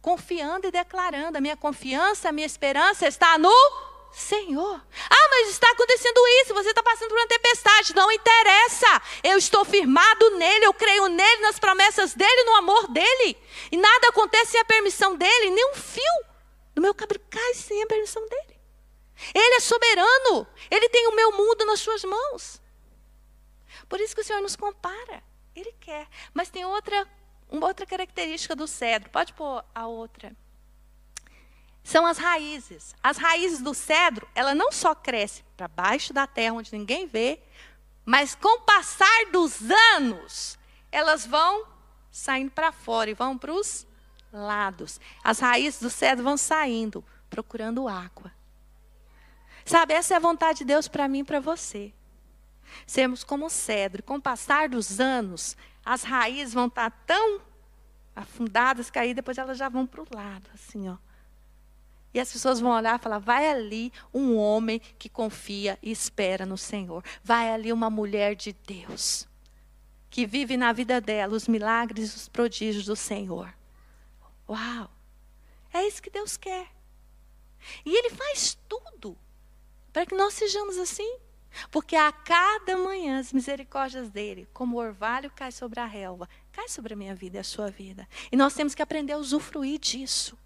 Confiando 0.00 0.66
e 0.66 0.70
declarando: 0.70 1.38
a 1.38 1.40
minha 1.40 1.56
confiança, 1.56 2.28
a 2.28 2.32
minha 2.32 2.46
esperança 2.46 3.06
está 3.06 3.38
no 3.38 3.93
Senhor. 4.14 4.80
Ah, 5.10 5.28
mas 5.30 5.48
está 5.48 5.68
acontecendo 5.70 6.20
isso, 6.42 6.54
você 6.54 6.68
está 6.68 6.82
passando 6.82 7.08
por 7.08 7.18
uma 7.18 7.26
tempestade. 7.26 7.94
Não 7.94 8.10
interessa. 8.12 9.02
Eu 9.24 9.36
estou 9.36 9.64
firmado 9.64 10.30
nele, 10.38 10.66
eu 10.66 10.72
creio 10.72 11.08
nele, 11.08 11.42
nas 11.42 11.58
promessas 11.58 12.14
dele, 12.14 12.44
no 12.44 12.54
amor 12.54 12.88
dele. 12.88 13.36
E 13.72 13.76
nada 13.76 14.08
acontece 14.08 14.52
sem 14.52 14.60
a 14.60 14.64
permissão 14.64 15.16
dele, 15.16 15.50
nem 15.50 15.70
um 15.72 15.74
fio 15.74 16.24
do 16.74 16.80
meu 16.80 16.94
cabelo 16.94 17.20
cai 17.28 17.54
sem 17.54 17.82
a 17.82 17.86
permissão 17.86 18.26
dele. 18.28 18.60
Ele 19.34 19.54
é 19.56 19.60
soberano, 19.60 20.46
ele 20.70 20.88
tem 20.88 21.08
o 21.08 21.16
meu 21.16 21.32
mundo 21.32 21.64
nas 21.66 21.80
suas 21.80 22.04
mãos. 22.04 22.60
Por 23.88 24.00
isso 24.00 24.14
que 24.14 24.20
o 24.20 24.24
Senhor 24.24 24.40
nos 24.40 24.54
compara. 24.54 25.22
Ele 25.56 25.72
quer. 25.80 26.08
Mas 26.32 26.50
tem 26.50 26.64
outra, 26.64 27.08
uma 27.48 27.66
outra 27.66 27.84
característica 27.84 28.54
do 28.54 28.66
cedro. 28.66 29.10
Pode 29.10 29.32
pôr 29.32 29.64
a 29.74 29.86
outra 29.86 30.34
são 31.84 32.06
as 32.06 32.16
raízes. 32.16 32.96
As 33.02 33.18
raízes 33.18 33.60
do 33.60 33.74
cedro, 33.74 34.26
ela 34.34 34.54
não 34.54 34.72
só 34.72 34.94
cresce 34.94 35.44
para 35.54 35.68
baixo 35.68 36.14
da 36.14 36.26
terra, 36.26 36.54
onde 36.54 36.72
ninguém 36.72 37.06
vê, 37.06 37.38
mas 38.06 38.34
com 38.34 38.58
o 38.58 38.62
passar 38.62 39.26
dos 39.30 39.60
anos, 39.94 40.58
elas 40.90 41.26
vão 41.26 41.66
saindo 42.10 42.50
para 42.50 42.72
fora 42.72 43.10
e 43.10 43.14
vão 43.14 43.36
para 43.36 43.52
os 43.52 43.86
lados. 44.32 44.98
As 45.22 45.38
raízes 45.38 45.80
do 45.80 45.90
cedro 45.90 46.24
vão 46.24 46.38
saindo, 46.38 47.04
procurando 47.28 47.86
água. 47.86 48.32
Sabe, 49.64 49.92
essa 49.92 50.14
é 50.14 50.16
a 50.16 50.20
vontade 50.20 50.58
de 50.58 50.64
Deus 50.64 50.88
para 50.88 51.06
mim 51.06 51.20
e 51.20 51.24
para 51.24 51.40
você. 51.40 51.92
Sermos 52.86 53.22
como 53.22 53.46
o 53.46 53.50
cedro. 53.50 54.02
Com 54.02 54.16
o 54.16 54.22
passar 54.22 54.68
dos 54.68 55.00
anos, 55.00 55.56
as 55.84 56.02
raízes 56.02 56.54
vão 56.54 56.66
estar 56.66 56.90
tão 57.06 57.40
afundadas 58.16 58.90
que 58.90 58.98
aí 58.98 59.12
depois 59.12 59.36
elas 59.36 59.58
já 59.58 59.68
vão 59.68 59.86
para 59.86 60.02
o 60.02 60.06
lado, 60.10 60.48
assim, 60.54 60.88
ó 60.88 60.96
e 62.14 62.20
as 62.20 62.32
pessoas 62.32 62.60
vão 62.60 62.70
olhar 62.70 62.98
e 62.98 63.02
falar: 63.02 63.18
vai 63.18 63.50
ali 63.50 63.92
um 64.12 64.36
homem 64.36 64.80
que 64.98 65.08
confia 65.08 65.76
e 65.82 65.90
espera 65.90 66.46
no 66.46 66.56
Senhor. 66.56 67.04
Vai 67.22 67.52
ali 67.52 67.72
uma 67.72 67.90
mulher 67.90 68.36
de 68.36 68.52
Deus, 68.52 69.28
que 70.08 70.24
vive 70.24 70.56
na 70.56 70.72
vida 70.72 71.00
dela 71.00 71.34
os 71.34 71.48
milagres 71.48 72.12
e 72.12 72.16
os 72.16 72.28
prodígios 72.28 72.86
do 72.86 72.94
Senhor. 72.94 73.52
Uau! 74.48 74.90
É 75.72 75.86
isso 75.86 76.00
que 76.00 76.10
Deus 76.10 76.36
quer. 76.36 76.68
E 77.84 77.96
Ele 77.96 78.10
faz 78.10 78.56
tudo 78.68 79.18
para 79.92 80.06
que 80.06 80.14
nós 80.14 80.34
sejamos 80.34 80.78
assim. 80.78 81.18
Porque 81.70 81.94
a 81.94 82.10
cada 82.10 82.76
manhã 82.76 83.20
as 83.20 83.32
misericórdias 83.32 84.10
dele, 84.10 84.48
como 84.52 84.76
o 84.76 84.80
orvalho 84.80 85.30
cai 85.30 85.52
sobre 85.52 85.78
a 85.78 85.86
relva, 85.86 86.28
cai 86.50 86.68
sobre 86.68 86.94
a 86.94 86.96
minha 86.96 87.14
vida 87.14 87.36
e 87.36 87.40
a 87.40 87.44
sua 87.44 87.70
vida. 87.70 88.08
E 88.30 88.36
nós 88.36 88.54
temos 88.54 88.74
que 88.74 88.82
aprender 88.82 89.12
a 89.12 89.18
usufruir 89.18 89.78
disso. 89.78 90.36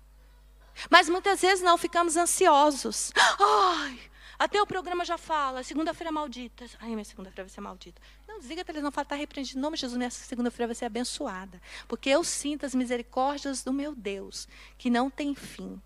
Mas 0.91 1.09
muitas 1.09 1.41
vezes 1.41 1.63
não 1.63 1.77
ficamos 1.77 2.17
ansiosos. 2.17 3.13
Ai, 3.17 4.01
até 4.39 4.63
o 4.63 4.67
programa 4.67 5.05
já 5.05 5.19
fala, 5.19 5.65
segunda-feira 5.65 6.13
maldita. 6.13 6.65
Ai, 6.79 6.91
minha 6.91 7.05
segunda-feira 7.05 7.45
vai 7.45 7.51
ser 7.53 7.61
maldita. 7.61 8.01
Não, 8.27 8.39
desliga 8.39 8.63
a 8.63 8.65
televisão, 8.65 8.93
fala, 8.93 9.05
está 9.05 9.17
repreendido. 9.17 9.59
Em 9.59 9.63
nome 9.63 9.77
de 9.77 9.81
Jesus, 9.81 9.97
minha 9.97 10.11
segunda-feira 10.11 10.69
vai 10.69 10.75
ser 10.75 10.85
abençoada. 10.85 11.61
Porque 11.89 12.09
eu 12.09 12.23
sinto 12.23 12.65
as 12.65 12.75
misericórdias 12.75 13.65
do 13.65 13.73
meu 13.73 13.95
Deus, 13.95 14.47
que 14.77 14.89
não 14.91 15.11
tem 15.11 15.35
fim. 15.35 15.81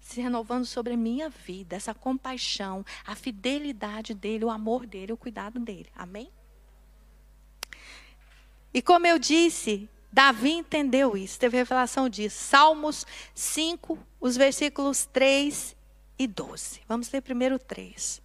Se 0.00 0.20
renovando 0.20 0.64
sobre 0.64 0.94
a 0.94 0.96
minha 0.96 1.28
vida, 1.28 1.76
essa 1.76 1.94
compaixão, 1.94 2.84
a 3.06 3.14
fidelidade 3.14 4.14
dele, 4.14 4.44
o 4.44 4.50
amor 4.50 4.86
dele, 4.86 5.12
o 5.12 5.16
cuidado 5.16 5.60
dele. 5.60 5.90
Amém? 5.94 6.28
E 8.74 8.82
como 8.82 9.06
eu 9.06 9.18
disse, 9.18 9.88
Davi 10.16 10.52
entendeu 10.52 11.14
isso, 11.14 11.38
teve 11.38 11.58
revelação 11.58 12.08
disso. 12.08 12.42
Salmos 12.42 13.06
5, 13.34 13.98
os 14.18 14.34
versículos 14.34 15.04
3 15.04 15.76
e 16.18 16.26
12. 16.26 16.80
Vamos 16.88 17.12
ler 17.12 17.20
primeiro 17.20 17.58
3. 17.58 18.22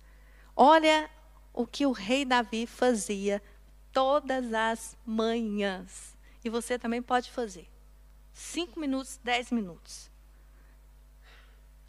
Olha 0.56 1.10
o 1.54 1.68
que 1.68 1.86
o 1.86 1.92
rei 1.92 2.24
Davi 2.24 2.66
fazia 2.66 3.44
todas 3.92 4.54
as 4.54 4.98
manhãs. 5.06 6.16
E 6.46 6.50
você 6.50 6.80
também 6.80 7.02
pode 7.02 7.30
fazer. 7.30 7.70
Cinco 8.34 8.80
minutos, 8.80 9.20
dez 9.22 9.52
minutos. 9.52 10.10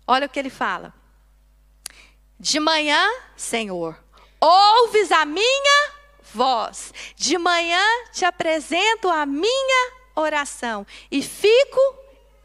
Olha 0.05 0.27
o 0.27 0.29
que 0.29 0.40
ele 0.40 0.50
fala. 0.50 0.92
De 2.40 2.59
manhã, 2.59 3.09
Senhor, 3.37 3.96
ouves 4.40 5.13
a 5.13 5.25
minha 5.25 5.92
voz. 6.33 6.92
De 7.16 7.38
manhã 7.38 7.85
te 8.12 8.25
apresento 8.25 9.08
a 9.08 9.27
minha 9.27 9.92
oração 10.14 10.87
e 11.10 11.23
fico 11.23 11.81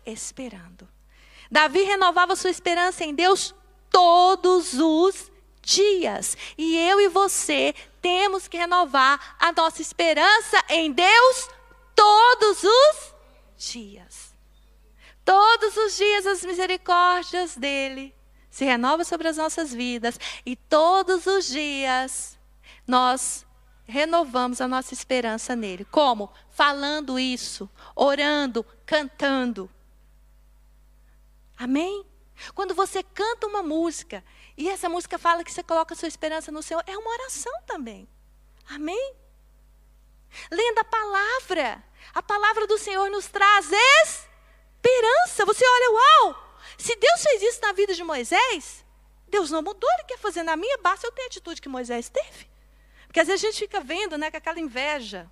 esperando. 0.05 0.87
Davi 1.49 1.83
renovava 1.83 2.35
sua 2.35 2.49
esperança 2.49 3.03
em 3.03 3.13
Deus 3.13 3.53
todos 3.89 4.73
os 4.73 5.31
dias. 5.61 6.37
E 6.57 6.77
eu 6.77 6.99
e 6.99 7.07
você 7.09 7.73
temos 8.01 8.47
que 8.47 8.57
renovar 8.57 9.35
a 9.39 9.51
nossa 9.51 9.81
esperança 9.81 10.61
em 10.69 10.91
Deus 10.91 11.49
todos 11.95 12.63
os 12.63 13.13
dias. 13.57 14.33
Todos 15.25 15.75
os 15.75 15.97
dias 15.97 16.25
as 16.25 16.43
misericórdias 16.43 17.55
dele 17.55 18.15
se 18.49 18.65
renovam 18.65 19.03
sobre 19.03 19.27
as 19.27 19.37
nossas 19.37 19.73
vidas 19.73 20.19
e 20.45 20.55
todos 20.55 21.27
os 21.27 21.47
dias 21.47 22.39
nós 22.87 23.45
renovamos 23.87 24.61
a 24.61 24.67
nossa 24.67 24.93
esperança 24.93 25.55
nele. 25.55 25.85
Como? 25.85 26.31
Falando 26.49 27.17
isso, 27.17 27.69
orando, 27.95 28.65
cantando. 28.85 29.69
Amém? 31.57 32.05
Quando 32.53 32.75
você 32.75 33.01
canta 33.01 33.47
uma 33.47 33.63
música 33.63 34.23
e 34.55 34.69
essa 34.69 34.87
música 34.87 35.17
fala 35.17 35.43
que 35.43 35.51
você 35.51 35.63
coloca 35.63 35.95
sua 35.95 36.07
esperança 36.07 36.51
no 36.51 36.61
Senhor, 36.61 36.83
é 36.85 36.97
uma 36.97 37.09
oração 37.11 37.53
também. 37.65 38.07
Amém? 38.69 39.15
Lendo 40.51 40.79
a 40.79 40.83
palavra. 40.83 41.83
A 42.13 42.21
palavra 42.21 42.67
do 42.67 42.77
Senhor 42.77 43.09
nos 43.09 43.27
traz 43.27 43.71
esperança. 44.87 45.45
Você 45.45 45.65
olha, 45.65 45.91
uau! 45.91 46.59
Se 46.77 46.95
Deus 46.95 47.21
fez 47.21 47.41
isso 47.41 47.61
na 47.61 47.71
vida 47.71 47.93
de 47.93 48.03
Moisés, 48.03 48.85
Deus 49.27 49.49
não 49.49 49.61
mudou, 49.61 49.89
Ele 49.93 50.03
quer 50.03 50.17
fazer 50.19 50.43
na 50.43 50.55
minha, 50.55 50.77
basta 50.77 51.07
eu 51.07 51.11
ter 51.11 51.23
a 51.23 51.25
atitude 51.25 51.61
que 51.61 51.69
Moisés 51.69 52.09
teve. 52.09 52.47
Porque 53.07 53.19
às 53.19 53.27
vezes 53.27 53.43
a 53.43 53.47
gente 53.47 53.59
fica 53.59 53.79
vendo 53.79 54.17
né, 54.17 54.29
com 54.29 54.37
aquela 54.37 54.59
inveja 54.59 55.29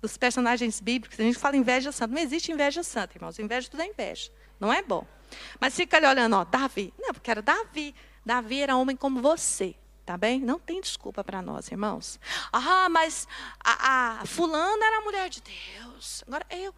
dos 0.00 0.16
personagens 0.16 0.80
bíblicos, 0.80 1.18
a 1.18 1.22
gente 1.22 1.38
fala 1.38 1.56
inveja 1.56 1.90
santa. 1.90 2.14
Não 2.14 2.20
existe 2.20 2.52
inveja 2.52 2.82
santa, 2.82 3.16
irmãos. 3.16 3.38
Inveja 3.38 3.70
tudo 3.70 3.82
é 3.82 3.86
inveja. 3.86 4.30
Não 4.60 4.72
é 4.72 4.82
bom. 4.82 5.06
Mas 5.58 5.74
fica 5.74 5.96
ali 5.96 6.06
olhando, 6.06 6.36
ó, 6.36 6.44
Davi. 6.44 6.92
Não, 6.98 7.14
porque 7.14 7.30
era 7.30 7.40
Davi. 7.40 7.94
Davi 8.24 8.60
era 8.60 8.76
homem 8.76 8.96
como 8.96 9.22
você. 9.22 9.74
Tá 10.04 10.18
bem? 10.18 10.40
Não 10.40 10.58
tem 10.58 10.82
desculpa 10.82 11.24
para 11.24 11.40
nós, 11.40 11.70
irmãos. 11.70 12.20
Ah, 12.52 12.88
mas 12.90 13.26
a, 13.58 14.20
a 14.20 14.26
fulana 14.26 14.84
era 14.84 14.98
a 14.98 15.00
mulher 15.00 15.30
de 15.30 15.40
Deus. 15.40 16.22
Agora 16.26 16.46
eu. 16.50 16.74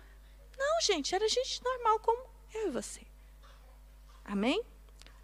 Não, 0.57 0.81
gente, 0.81 1.13
era 1.13 1.29
gente 1.29 1.63
normal 1.65 1.99
como 1.99 2.23
eu 2.55 2.69
e 2.69 2.71
você. 2.71 3.01
Amém? 4.25 4.63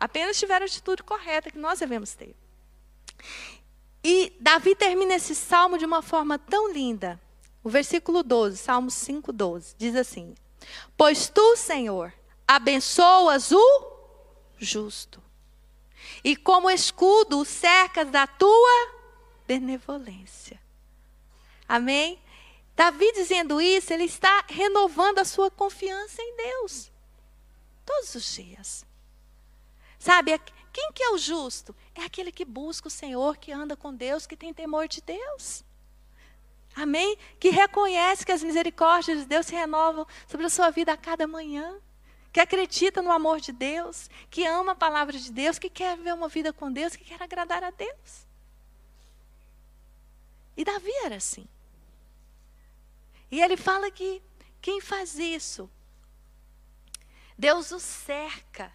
Apenas 0.00 0.36
tiveram 0.36 0.64
a 0.64 0.66
atitude 0.66 1.05
correta 1.05 1.50
que 1.50 1.59
nós 1.59 1.78
devemos 1.78 2.12
ter. 2.14 2.34
E 4.05 4.32
Davi 4.40 4.74
termina 4.74 5.14
esse 5.14 5.34
salmo 5.34 5.78
de 5.78 5.84
uma 5.84 6.03
forma 6.03 6.38
tão 6.38 6.72
linda. 6.72 7.20
O 7.62 7.70
versículo 7.70 8.22
12, 8.22 8.57
Salmo 8.57 8.90
5, 8.90 9.32
12, 9.32 9.76
diz 9.78 9.94
assim: 9.94 10.34
Pois 10.96 11.28
tu, 11.28 11.57
Senhor, 11.57 12.12
abençoas 12.46 13.53
o 13.53 13.92
justo, 14.59 15.22
e 16.24 16.36
como 16.36 16.70
escudo 16.70 17.38
o 17.38 17.44
cercas 17.44 18.11
da 18.11 18.26
tua 18.26 18.92
benevolência. 19.46 20.61
Amém? 21.68 22.20
Davi 22.74 23.12
dizendo 23.12 23.61
isso, 23.61 23.92
ele 23.92 24.05
está 24.05 24.44
renovando 24.48 25.18
a 25.18 25.24
sua 25.24 25.50
confiança 25.50 26.20
em 26.20 26.36
Deus. 26.36 26.90
Todos 27.84 28.14
os 28.14 28.34
dias. 28.34 28.84
Sabe, 29.98 30.38
quem 30.72 30.90
que 30.92 31.03
é 31.03 31.11
o 31.11 31.18
justo? 31.18 31.74
É 31.95 32.05
aquele 32.05 32.32
que 32.32 32.45
busca 32.45 32.88
o 32.88 32.90
Senhor, 32.90 33.36
que 33.36 33.53
anda 33.53 33.76
com 33.76 33.95
Deus, 33.95 34.26
que 34.26 34.36
tem 34.36 34.53
temor 34.53 34.88
de 34.88 35.01
Deus. 35.03 35.64
Amém? 36.74 37.18
Que 37.38 37.51
reconhece 37.51 38.24
que 38.24 38.32
as 38.32 38.43
misericórdias 38.43 39.20
de 39.20 39.26
Deus 39.26 39.47
se 39.47 39.55
renovam 39.55 40.07
sobre 40.26 40.47
a 40.47 40.51
sua 40.51 40.70
vida 40.70 40.93
a 40.93 40.97
cada 40.97 41.26
manhã. 41.26 41.78
Que 42.32 42.40
acredita 42.40 43.03
no 43.03 43.11
amor 43.11 43.40
de 43.40 43.53
Deus, 43.53 44.09
que 44.30 44.47
ama 44.47 44.72
a 44.72 44.74
palavra 44.74 45.18
de 45.18 45.30
Deus, 45.30 45.59
que 45.59 45.68
quer 45.68 45.99
viver 45.99 46.14
uma 46.14 46.28
vida 46.28 46.51
com 46.51 46.72
Deus, 46.72 46.97
que 46.97 47.05
quer 47.05 47.22
agradar 47.22 47.62
a 47.62 47.70
Deus. 47.70 48.26
E 50.57 50.64
Davi 50.64 50.90
era 51.05 51.16
assim. 51.16 51.47
E 53.30 53.40
ele 53.40 53.57
fala 53.57 53.90
que 53.90 54.22
quem 54.62 54.80
faz 54.80 55.18
isso, 55.18 55.68
Deus 57.36 57.70
o 57.70 57.78
cerca 57.78 58.72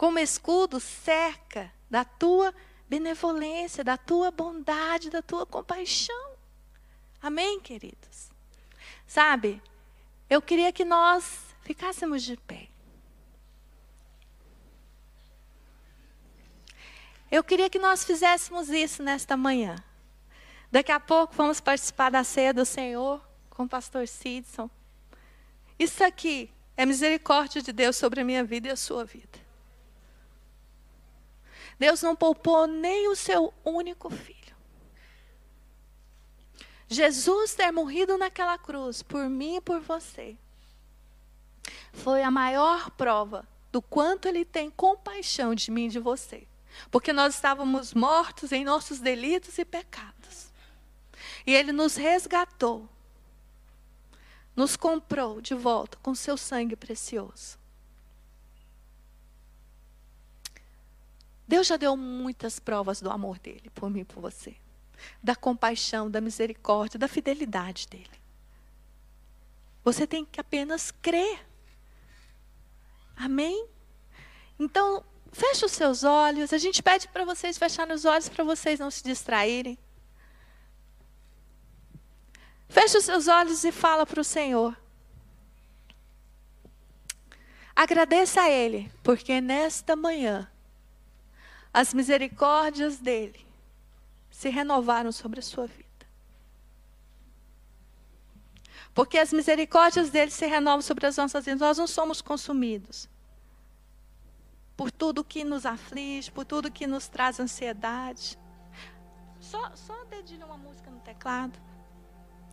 como 0.00 0.18
escudo, 0.18 0.80
cerca 0.80 1.70
da 1.90 2.06
tua 2.06 2.54
benevolência, 2.88 3.84
da 3.84 3.98
tua 3.98 4.30
bondade, 4.30 5.10
da 5.10 5.20
tua 5.20 5.44
compaixão. 5.44 6.38
Amém, 7.20 7.60
queridos? 7.60 8.30
Sabe, 9.06 9.62
eu 10.30 10.40
queria 10.40 10.72
que 10.72 10.86
nós 10.86 11.54
ficássemos 11.60 12.22
de 12.22 12.34
pé. 12.38 12.70
Eu 17.30 17.44
queria 17.44 17.68
que 17.68 17.78
nós 17.78 18.02
fizéssemos 18.02 18.70
isso 18.70 19.02
nesta 19.02 19.36
manhã. 19.36 19.76
Daqui 20.72 20.92
a 20.92 20.98
pouco 20.98 21.34
vamos 21.34 21.60
participar 21.60 22.08
da 22.08 22.24
ceia 22.24 22.54
do 22.54 22.64
Senhor 22.64 23.22
com 23.50 23.64
o 23.64 23.68
pastor 23.68 24.08
Sidson. 24.08 24.70
Isso 25.78 26.02
aqui 26.02 26.50
é 26.74 26.86
misericórdia 26.86 27.60
de 27.60 27.70
Deus 27.70 27.96
sobre 27.96 28.22
a 28.22 28.24
minha 28.24 28.42
vida 28.42 28.68
e 28.68 28.70
a 28.70 28.76
sua 28.76 29.04
vida. 29.04 29.39
Deus 31.80 32.02
não 32.02 32.14
poupou 32.14 32.66
nem 32.66 33.08
o 33.08 33.16
seu 33.16 33.54
único 33.64 34.10
filho. 34.10 34.54
Jesus 36.86 37.54
ter 37.54 37.72
morrido 37.72 38.18
naquela 38.18 38.58
cruz 38.58 39.02
por 39.02 39.30
mim 39.30 39.56
e 39.56 39.60
por 39.62 39.80
você 39.80 40.36
foi 41.90 42.22
a 42.22 42.30
maior 42.30 42.90
prova 42.90 43.48
do 43.72 43.80
quanto 43.80 44.28
ele 44.28 44.44
tem 44.44 44.68
compaixão 44.70 45.54
de 45.54 45.70
mim 45.70 45.86
e 45.86 45.88
de 45.88 45.98
você. 45.98 46.46
Porque 46.90 47.14
nós 47.14 47.34
estávamos 47.34 47.94
mortos 47.94 48.52
em 48.52 48.62
nossos 48.62 49.00
delitos 49.00 49.56
e 49.56 49.64
pecados. 49.64 50.52
E 51.46 51.54
ele 51.54 51.72
nos 51.72 51.96
resgatou, 51.96 52.86
nos 54.54 54.76
comprou 54.76 55.40
de 55.40 55.54
volta 55.54 55.96
com 56.02 56.14
seu 56.14 56.36
sangue 56.36 56.76
precioso. 56.76 57.59
Deus 61.50 61.66
já 61.66 61.76
deu 61.76 61.96
muitas 61.96 62.60
provas 62.60 63.02
do 63.02 63.10
amor 63.10 63.36
dele 63.40 63.68
por 63.74 63.90
mim 63.90 64.02
e 64.02 64.04
por 64.04 64.20
você. 64.20 64.54
Da 65.20 65.34
compaixão, 65.34 66.08
da 66.08 66.20
misericórdia, 66.20 66.96
da 66.96 67.08
fidelidade 67.08 67.88
dele. 67.88 68.20
Você 69.82 70.06
tem 70.06 70.24
que 70.24 70.40
apenas 70.40 70.92
crer. 70.92 71.44
Amém? 73.16 73.66
Então, 74.60 75.04
feche 75.32 75.64
os 75.64 75.72
seus 75.72 76.04
olhos. 76.04 76.52
A 76.52 76.58
gente 76.58 76.84
pede 76.84 77.08
para 77.08 77.24
vocês 77.24 77.58
fecharem 77.58 77.96
os 77.96 78.04
olhos 78.04 78.28
para 78.28 78.44
vocês 78.44 78.78
não 78.78 78.88
se 78.88 79.02
distraírem. 79.02 79.76
Feche 82.68 82.96
os 82.96 83.04
seus 83.04 83.26
olhos 83.26 83.64
e 83.64 83.72
fala 83.72 84.06
para 84.06 84.20
o 84.20 84.24
Senhor. 84.24 84.80
Agradeça 87.74 88.42
a 88.42 88.48
Ele, 88.50 88.88
porque 89.02 89.40
nesta 89.40 89.96
manhã 89.96 90.49
as 91.72 91.94
misericórdias 91.94 92.98
dele 92.98 93.46
se 94.30 94.48
renovaram 94.48 95.12
sobre 95.12 95.40
a 95.40 95.42
sua 95.42 95.66
vida. 95.66 95.88
Porque 98.94 99.18
as 99.18 99.32
misericórdias 99.32 100.10
dele 100.10 100.30
se 100.30 100.46
renovam 100.46 100.82
sobre 100.82 101.06
as 101.06 101.16
nossas 101.16 101.44
vidas. 101.44 101.60
Nós 101.60 101.78
não 101.78 101.86
somos 101.86 102.20
consumidos 102.20 103.08
por 104.76 104.90
tudo 104.90 105.22
que 105.22 105.44
nos 105.44 105.64
aflige, 105.64 106.30
por 106.32 106.44
tudo 106.44 106.72
que 106.72 106.86
nos 106.86 107.06
traz 107.06 107.38
ansiedade. 107.38 108.38
Só, 109.38 109.74
só 109.76 110.04
dedilha 110.04 110.44
uma 110.44 110.56
música 110.56 110.90
no 110.90 111.00
teclado. 111.00 111.58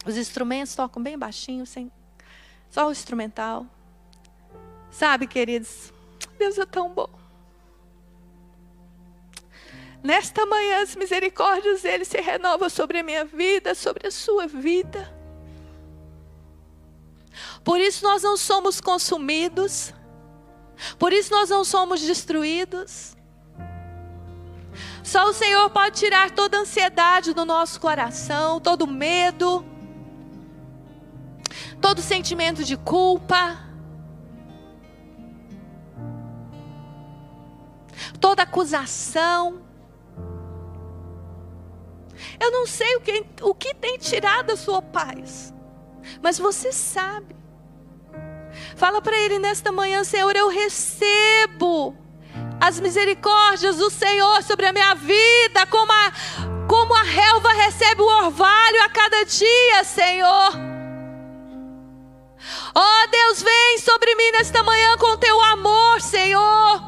Os 0.05 0.15
instrumentos 0.15 0.75
tocam 0.75 1.01
bem 1.01 1.17
baixinho, 1.17 1.65
sem, 1.65 1.91
só 2.69 2.87
o 2.87 2.91
instrumental. 2.91 3.65
Sabe, 4.91 5.27
queridos, 5.27 5.91
Deus 6.37 6.57
é 6.57 6.65
tão 6.65 6.93
bom. 6.93 7.16
Nesta 10.07 10.45
manhã, 10.45 10.83
as 10.83 10.95
misericórdias 10.95 11.81
dele 11.81 12.05
se 12.05 12.21
renovam 12.21 12.69
sobre 12.69 12.99
a 12.99 13.03
minha 13.03 13.25
vida, 13.25 13.75
sobre 13.75 14.07
a 14.07 14.11
sua 14.11 14.47
vida. 14.47 15.13
Por 17.61 17.77
isso 17.77 18.05
nós 18.05 18.23
não 18.23 18.37
somos 18.37 18.79
consumidos. 18.79 19.93
Por 20.97 21.11
isso 21.11 21.29
nós 21.33 21.49
não 21.49 21.65
somos 21.65 21.99
destruídos. 21.99 23.17
Só 25.03 25.27
o 25.27 25.33
Senhor 25.33 25.69
pode 25.71 25.99
tirar 25.99 26.31
toda 26.31 26.57
ansiedade 26.57 27.33
do 27.33 27.43
nosso 27.43 27.77
coração, 27.77 28.61
todo 28.61 28.87
medo, 28.87 29.65
todo 31.81 32.01
sentimento 32.01 32.63
de 32.63 32.77
culpa, 32.77 33.59
toda 38.21 38.43
acusação. 38.43 39.66
Eu 42.39 42.51
não 42.51 42.67
sei 42.67 42.95
o 42.95 43.01
que, 43.01 43.25
o 43.41 43.53
que 43.55 43.73
tem 43.73 43.97
tirado 43.97 44.51
a 44.51 44.57
sua 44.57 44.81
paz, 44.81 45.53
mas 46.21 46.37
você 46.37 46.71
sabe. 46.71 47.35
Fala 48.75 49.01
para 49.01 49.17
ele 49.17 49.39
nesta 49.39 49.71
manhã, 49.71 50.03
Senhor, 50.03 50.35
eu 50.35 50.49
recebo 50.49 51.95
as 52.59 52.79
misericórdias 52.79 53.77
do 53.77 53.89
Senhor 53.89 54.43
sobre 54.43 54.65
a 54.65 54.73
minha 54.73 54.93
vida, 54.95 55.65
como 55.69 55.91
a, 55.91 56.11
como 56.67 56.93
a 56.93 57.03
relva 57.03 57.51
recebe 57.53 58.01
o 58.01 58.25
orvalho 58.25 58.83
a 58.83 58.89
cada 58.89 59.23
dia, 59.25 59.83
Senhor. 59.83 60.51
Oh 62.75 63.07
Deus, 63.11 63.41
vem 63.41 63.79
sobre 63.79 64.13
mim 64.15 64.31
nesta 64.31 64.63
manhã 64.63 64.97
com 64.97 65.17
teu 65.17 65.41
amor, 65.41 66.01
Senhor, 66.01 66.81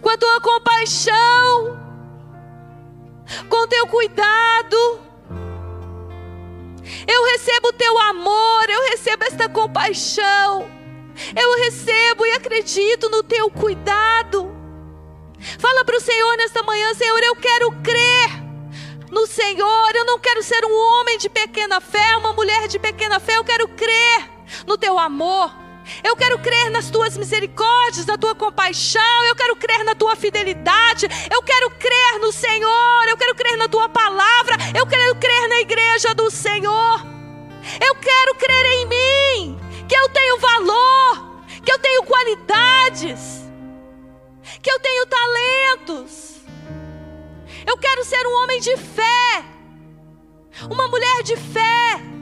com 0.00 0.08
a 0.08 0.18
tua 0.18 0.40
compaixão. 0.40 1.84
Com 3.48 3.66
teu 3.68 3.86
cuidado. 3.86 5.00
Eu 7.06 7.24
recebo 7.24 7.68
o 7.68 7.72
teu 7.72 7.98
amor, 7.98 8.68
eu 8.68 8.82
recebo 8.90 9.24
esta 9.24 9.48
compaixão. 9.48 10.70
Eu 11.34 11.56
recebo 11.58 12.26
e 12.26 12.32
acredito 12.32 13.08
no 13.08 13.22
teu 13.22 13.50
cuidado. 13.50 14.52
Fala 15.58 15.84
para 15.84 15.96
o 15.96 16.00
Senhor 16.00 16.36
nesta 16.36 16.62
manhã, 16.62 16.94
Senhor, 16.94 17.22
eu 17.22 17.36
quero 17.36 17.70
crer 17.82 18.44
no 19.10 19.26
Senhor. 19.26 19.92
Eu 19.94 20.04
não 20.04 20.18
quero 20.18 20.42
ser 20.42 20.64
um 20.64 20.74
homem 20.74 21.18
de 21.18 21.28
pequena 21.28 21.80
fé, 21.80 22.16
uma 22.16 22.32
mulher 22.32 22.66
de 22.68 22.78
pequena 22.78 23.20
fé. 23.20 23.36
Eu 23.36 23.44
quero 23.44 23.68
crer 23.68 24.30
no 24.66 24.76
teu 24.76 24.98
amor. 24.98 25.63
Eu 26.02 26.16
quero 26.16 26.38
crer 26.38 26.70
nas 26.70 26.90
tuas 26.90 27.16
misericórdias, 27.16 28.06
na 28.06 28.16
tua 28.16 28.34
compaixão. 28.34 29.24
Eu 29.24 29.36
quero 29.36 29.56
crer 29.56 29.84
na 29.84 29.94
tua 29.94 30.16
fidelidade. 30.16 31.06
Eu 31.30 31.42
quero 31.42 31.70
crer 31.70 32.20
no 32.20 32.32
Senhor. 32.32 33.08
Eu 33.08 33.16
quero 33.16 33.34
crer 33.34 33.56
na 33.56 33.68
tua 33.68 33.88
palavra. 33.88 34.56
Eu 34.76 34.86
quero 34.86 35.14
crer 35.16 35.48
na 35.48 35.60
igreja 35.60 36.14
do 36.14 36.30
Senhor. 36.30 37.14
Eu 37.80 37.94
quero 37.96 38.34
crer 38.34 38.64
em 38.66 38.86
mim, 38.86 39.60
que 39.88 39.96
eu 39.96 40.08
tenho 40.10 40.38
valor, 40.38 41.42
que 41.64 41.72
eu 41.72 41.78
tenho 41.78 42.02
qualidades, 42.04 43.42
que 44.62 44.70
eu 44.70 44.78
tenho 44.80 45.06
talentos. 45.06 46.42
Eu 47.66 47.78
quero 47.78 48.04
ser 48.04 48.26
um 48.26 48.42
homem 48.42 48.60
de 48.60 48.76
fé, 48.76 49.44
uma 50.70 50.88
mulher 50.88 51.22
de 51.22 51.36
fé. 51.36 52.13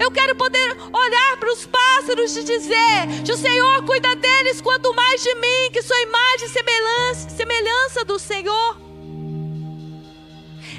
Eu 0.00 0.10
quero 0.10 0.34
poder 0.34 0.76
olhar 0.92 1.36
para 1.38 1.52
os 1.52 1.66
pássaros 1.66 2.36
e 2.36 2.42
dizer: 2.42 3.32
o 3.32 3.36
Senhor 3.36 3.84
cuida 3.84 4.14
deles 4.16 4.60
quanto 4.60 4.94
mais 4.94 5.22
de 5.22 5.34
mim, 5.36 5.70
que 5.72 5.82
sou 5.82 5.96
imagem 6.02 6.46
e 6.46 6.50
semelhança, 6.50 7.30
semelhança 7.30 8.04
do 8.04 8.18
Senhor. 8.18 8.80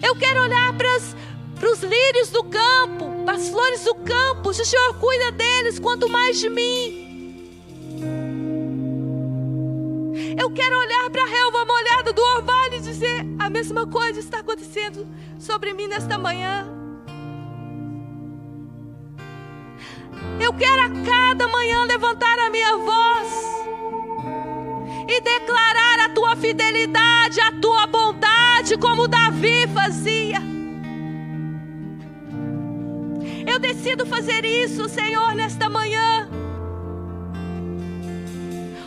Eu 0.03 0.15
quero 0.15 0.41
olhar 0.41 0.73
para, 0.73 0.89
para 1.59 1.71
os 1.71 1.81
lírios 1.81 2.29
do 2.29 2.43
campo, 2.43 3.23
para 3.25 3.37
as 3.37 3.49
flores 3.49 3.83
do 3.83 3.95
campo, 3.95 4.49
o 4.49 4.53
Senhor 4.53 4.93
cuida 4.99 5.31
deles 5.31 5.79
quanto 5.79 6.09
mais 6.09 6.39
de 6.39 6.49
mim. 6.49 7.05
Eu 10.37 10.51
quero 10.51 10.77
olhar 10.77 11.09
para 11.09 11.23
a 11.23 11.27
relva 11.27 11.65
molhada 11.65 12.13
do 12.13 12.21
orvalho 12.21 12.75
e 12.75 12.81
dizer: 12.81 13.25
a 13.39 13.49
mesma 13.49 13.87
coisa 13.87 14.19
está 14.19 14.39
acontecendo 14.39 15.07
sobre 15.39 15.73
mim 15.73 15.87
nesta 15.87 16.17
manhã. 16.17 16.84
Eu 20.39 20.53
quero 20.53 20.81
a 20.81 20.89
cada 21.05 21.47
manhã 21.47 21.85
levantar 21.85 22.37
a 22.39 22.49
minha 22.49 22.77
voz 22.77 23.27
e 25.07 25.21
declarar 25.21 25.99
a 26.01 26.09
tua 26.09 26.35
fidelidade, 26.35 27.39
a 27.39 27.51
tua 27.51 27.87
bondade, 27.87 28.77
como 28.77 29.07
Davi 29.07 29.67
fazia. 29.67 30.41
Eu 33.47 33.59
decido 33.59 34.05
fazer 34.05 34.43
isso, 34.43 34.89
Senhor, 34.89 35.33
nesta 35.35 35.69
manhã. 35.69 36.27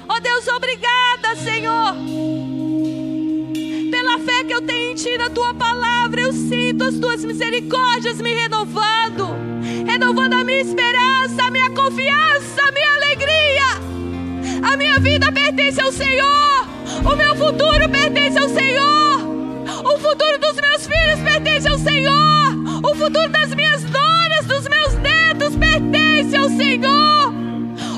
Oh 0.09 0.21
Deus, 0.21 0.49
obrigada, 0.49 1.37
Senhor. 1.37 1.95
Pela 4.19 4.21
fé 4.21 4.45
que 4.45 4.55
eu 4.55 4.63
tenho 4.63 4.93
em 4.93 4.95
Ti, 4.95 5.17
na 5.17 5.31
Tua 5.31 5.55
palavra, 5.55 6.21
eu 6.21 6.33
sinto 6.33 6.85
as 6.85 6.97
Tuas 6.97 7.25
misericórdias 7.25 8.21
me 8.21 8.35
renovando, 8.35 9.37
renovando 9.87 10.33
a 10.35 10.45
minha 10.45 10.61
esperança, 10.61 11.45
a 11.45 11.51
minha 11.51 11.71
confiança, 11.71 12.63
a 12.67 12.73
minha 12.73 12.95
alegria. 12.95 14.71
A 14.71 14.77
minha 14.77 14.99
vida 14.99 15.31
pertence 15.31 15.81
ao 15.81 15.93
Senhor, 15.93 16.69
o 17.05 17.17
meu 17.17 17.37
futuro 17.37 17.89
pertence 17.89 18.39
ao 18.39 18.49
Senhor, 18.49 19.21
o 19.85 19.99
futuro 19.99 20.39
dos 20.39 20.55
meus 20.55 20.87
filhos 20.87 21.21
pertence 21.23 21.69
ao 21.69 21.79
Senhor, 21.79 22.83
o 22.83 22.95
futuro 22.97 23.29
das 23.29 23.55
minhas 23.55 23.85
noras, 23.85 24.47
dos 24.47 24.69
meus 24.69 24.95
netos 24.95 25.57
pertence 25.57 26.37
ao 26.37 26.49
Senhor. 26.49 27.35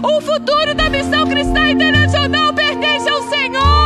O 0.02 0.20
futuro 0.20 0.74
da 0.74 0.90
missão 0.90 1.26
cristã 1.26 1.70
internacional 1.70 2.52
pertence 2.52 3.08
ao 3.08 3.22
Senhor. 3.22 3.79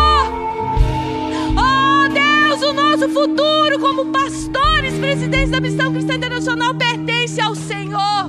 Futuro 3.14 3.78
como 3.78 4.06
pastores, 4.06 4.98
presidentes 4.98 5.50
da 5.50 5.60
missão 5.60 5.92
cristã 5.92 6.16
internacional 6.16 6.74
pertence 6.74 7.40
ao 7.40 7.54
Senhor. 7.54 8.28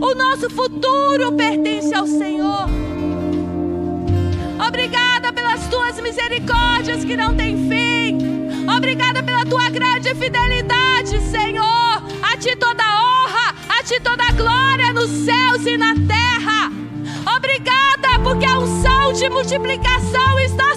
O 0.00 0.14
nosso 0.14 0.48
futuro 0.48 1.32
pertence 1.32 1.94
ao 1.94 2.06
Senhor. 2.06 2.66
Obrigada 4.66 5.34
pelas 5.34 5.66
tuas 5.68 6.00
misericórdias 6.00 7.04
que 7.04 7.14
não 7.14 7.36
têm 7.36 7.68
fim. 7.68 8.66
Obrigada 8.74 9.22
pela 9.22 9.44
tua 9.44 9.68
grande 9.68 10.14
fidelidade, 10.14 11.20
Senhor. 11.30 12.02
A 12.22 12.36
ti 12.38 12.56
toda 12.56 12.82
honra, 12.82 13.54
a 13.68 13.82
ti 13.82 14.00
toda 14.00 14.32
glória 14.32 14.94
nos 14.94 15.10
céus 15.10 15.66
e 15.66 15.76
na 15.76 15.94
terra. 15.94 16.72
Obrigada 17.36 18.18
porque 18.24 18.46
a 18.46 18.58
unção 18.58 19.12
de 19.12 19.28
multiplicação 19.28 20.40
está 20.40 20.75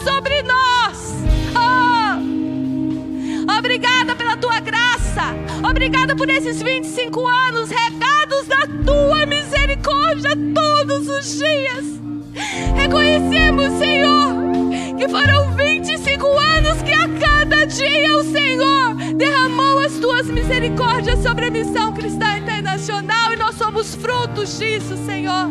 Obrigada 5.79 6.13
por 6.13 6.29
esses 6.29 6.61
25 6.61 7.25
anos 7.25 7.69
regados 7.69 8.47
da 8.47 8.67
tua 8.85 9.25
misericórdia 9.25 10.31
todos 10.53 11.07
os 11.07 11.39
dias. 11.39 11.85
Reconhecemos, 12.75 13.71
Senhor, 13.79 14.97
que 14.97 15.07
foram 15.07 15.55
25 15.55 16.27
anos 16.37 16.81
que 16.81 16.91
a 16.91 17.07
cada 17.17 17.63
dia 17.63 18.17
o 18.17 18.23
Senhor 18.25 18.93
derramou 19.15 19.79
as 19.79 19.93
tuas 19.93 20.27
misericórdias 20.27 21.23
sobre 21.23 21.45
a 21.45 21.49
missão 21.49 21.93
cristã 21.93 22.37
internacional 22.37 23.31
e 23.31 23.37
nós 23.37 23.55
somos 23.55 23.95
frutos 23.95 24.59
disso, 24.59 24.97
Senhor. 25.05 25.47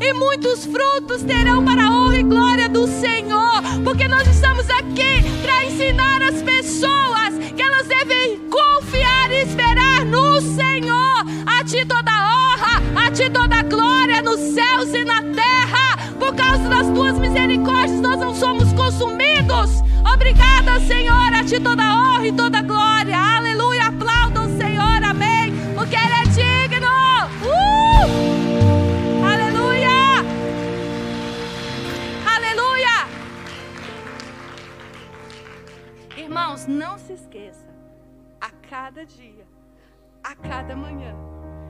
E 0.00 0.12
muitos 0.12 0.66
frutos 0.66 1.22
terão 1.22 1.64
para 1.64 1.84
a 1.84 1.90
honra 1.92 2.18
e 2.18 2.24
glória 2.24 2.68
do 2.68 2.84
Senhor, 2.88 3.62
porque 3.84 4.08
nós 4.08 4.26
estamos 4.26 4.68
aqui 4.70 5.22
para 5.40 5.66
ensinar 5.66 6.20
as 6.20 6.42
pessoas 6.42 7.29
Senhor. 10.54 11.24
A 11.46 11.64
ti 11.64 11.84
toda 11.86 12.10
honra, 12.10 12.82
a 13.06 13.10
ti 13.10 13.30
toda 13.30 13.62
glória 13.62 14.22
nos 14.22 14.40
céus 14.54 14.92
e 14.94 15.04
na 15.04 15.22
terra. 15.22 15.96
Por 16.18 16.34
causa 16.34 16.68
das 16.68 16.88
tuas 16.88 17.18
misericórdias, 17.18 18.00
nós 18.00 18.18
não 18.18 18.34
somos 18.34 18.72
consumidos. 18.72 19.82
Obrigada, 20.12 20.80
Senhor, 20.80 21.32
a 21.34 21.44
ti 21.44 21.60
toda 21.60 21.82
honra 21.82 22.26
e 22.26 22.32
toda 22.32 22.62
glória. 22.62 23.16
Aleluia. 23.18 23.86
Aplaudam 23.88 24.56
Senhor, 24.58 25.02
amém. 25.04 25.52
Porque 25.74 25.96
Ele 25.96 26.14
é 26.14 26.24
digno. 26.24 26.88
Uh! 27.44 28.30
Aleluia. 29.32 30.24
Aleluia. 32.34 33.08
Irmãos, 36.16 36.66
não 36.66 36.98
se 36.98 37.12
esqueça. 37.12 37.68
A 38.40 38.50
cada 38.70 39.04
dia, 39.04 39.39
cada 40.42 40.74
manhã, 40.76 41.14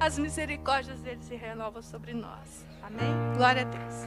as 0.00 0.18
misericórdias 0.18 1.00
dele 1.00 1.22
se 1.22 1.36
renovam 1.36 1.82
sobre 1.82 2.14
nós. 2.14 2.64
Amém? 2.82 3.12
Glória 3.36 3.62
a 3.62 3.64
Deus. 3.64 4.06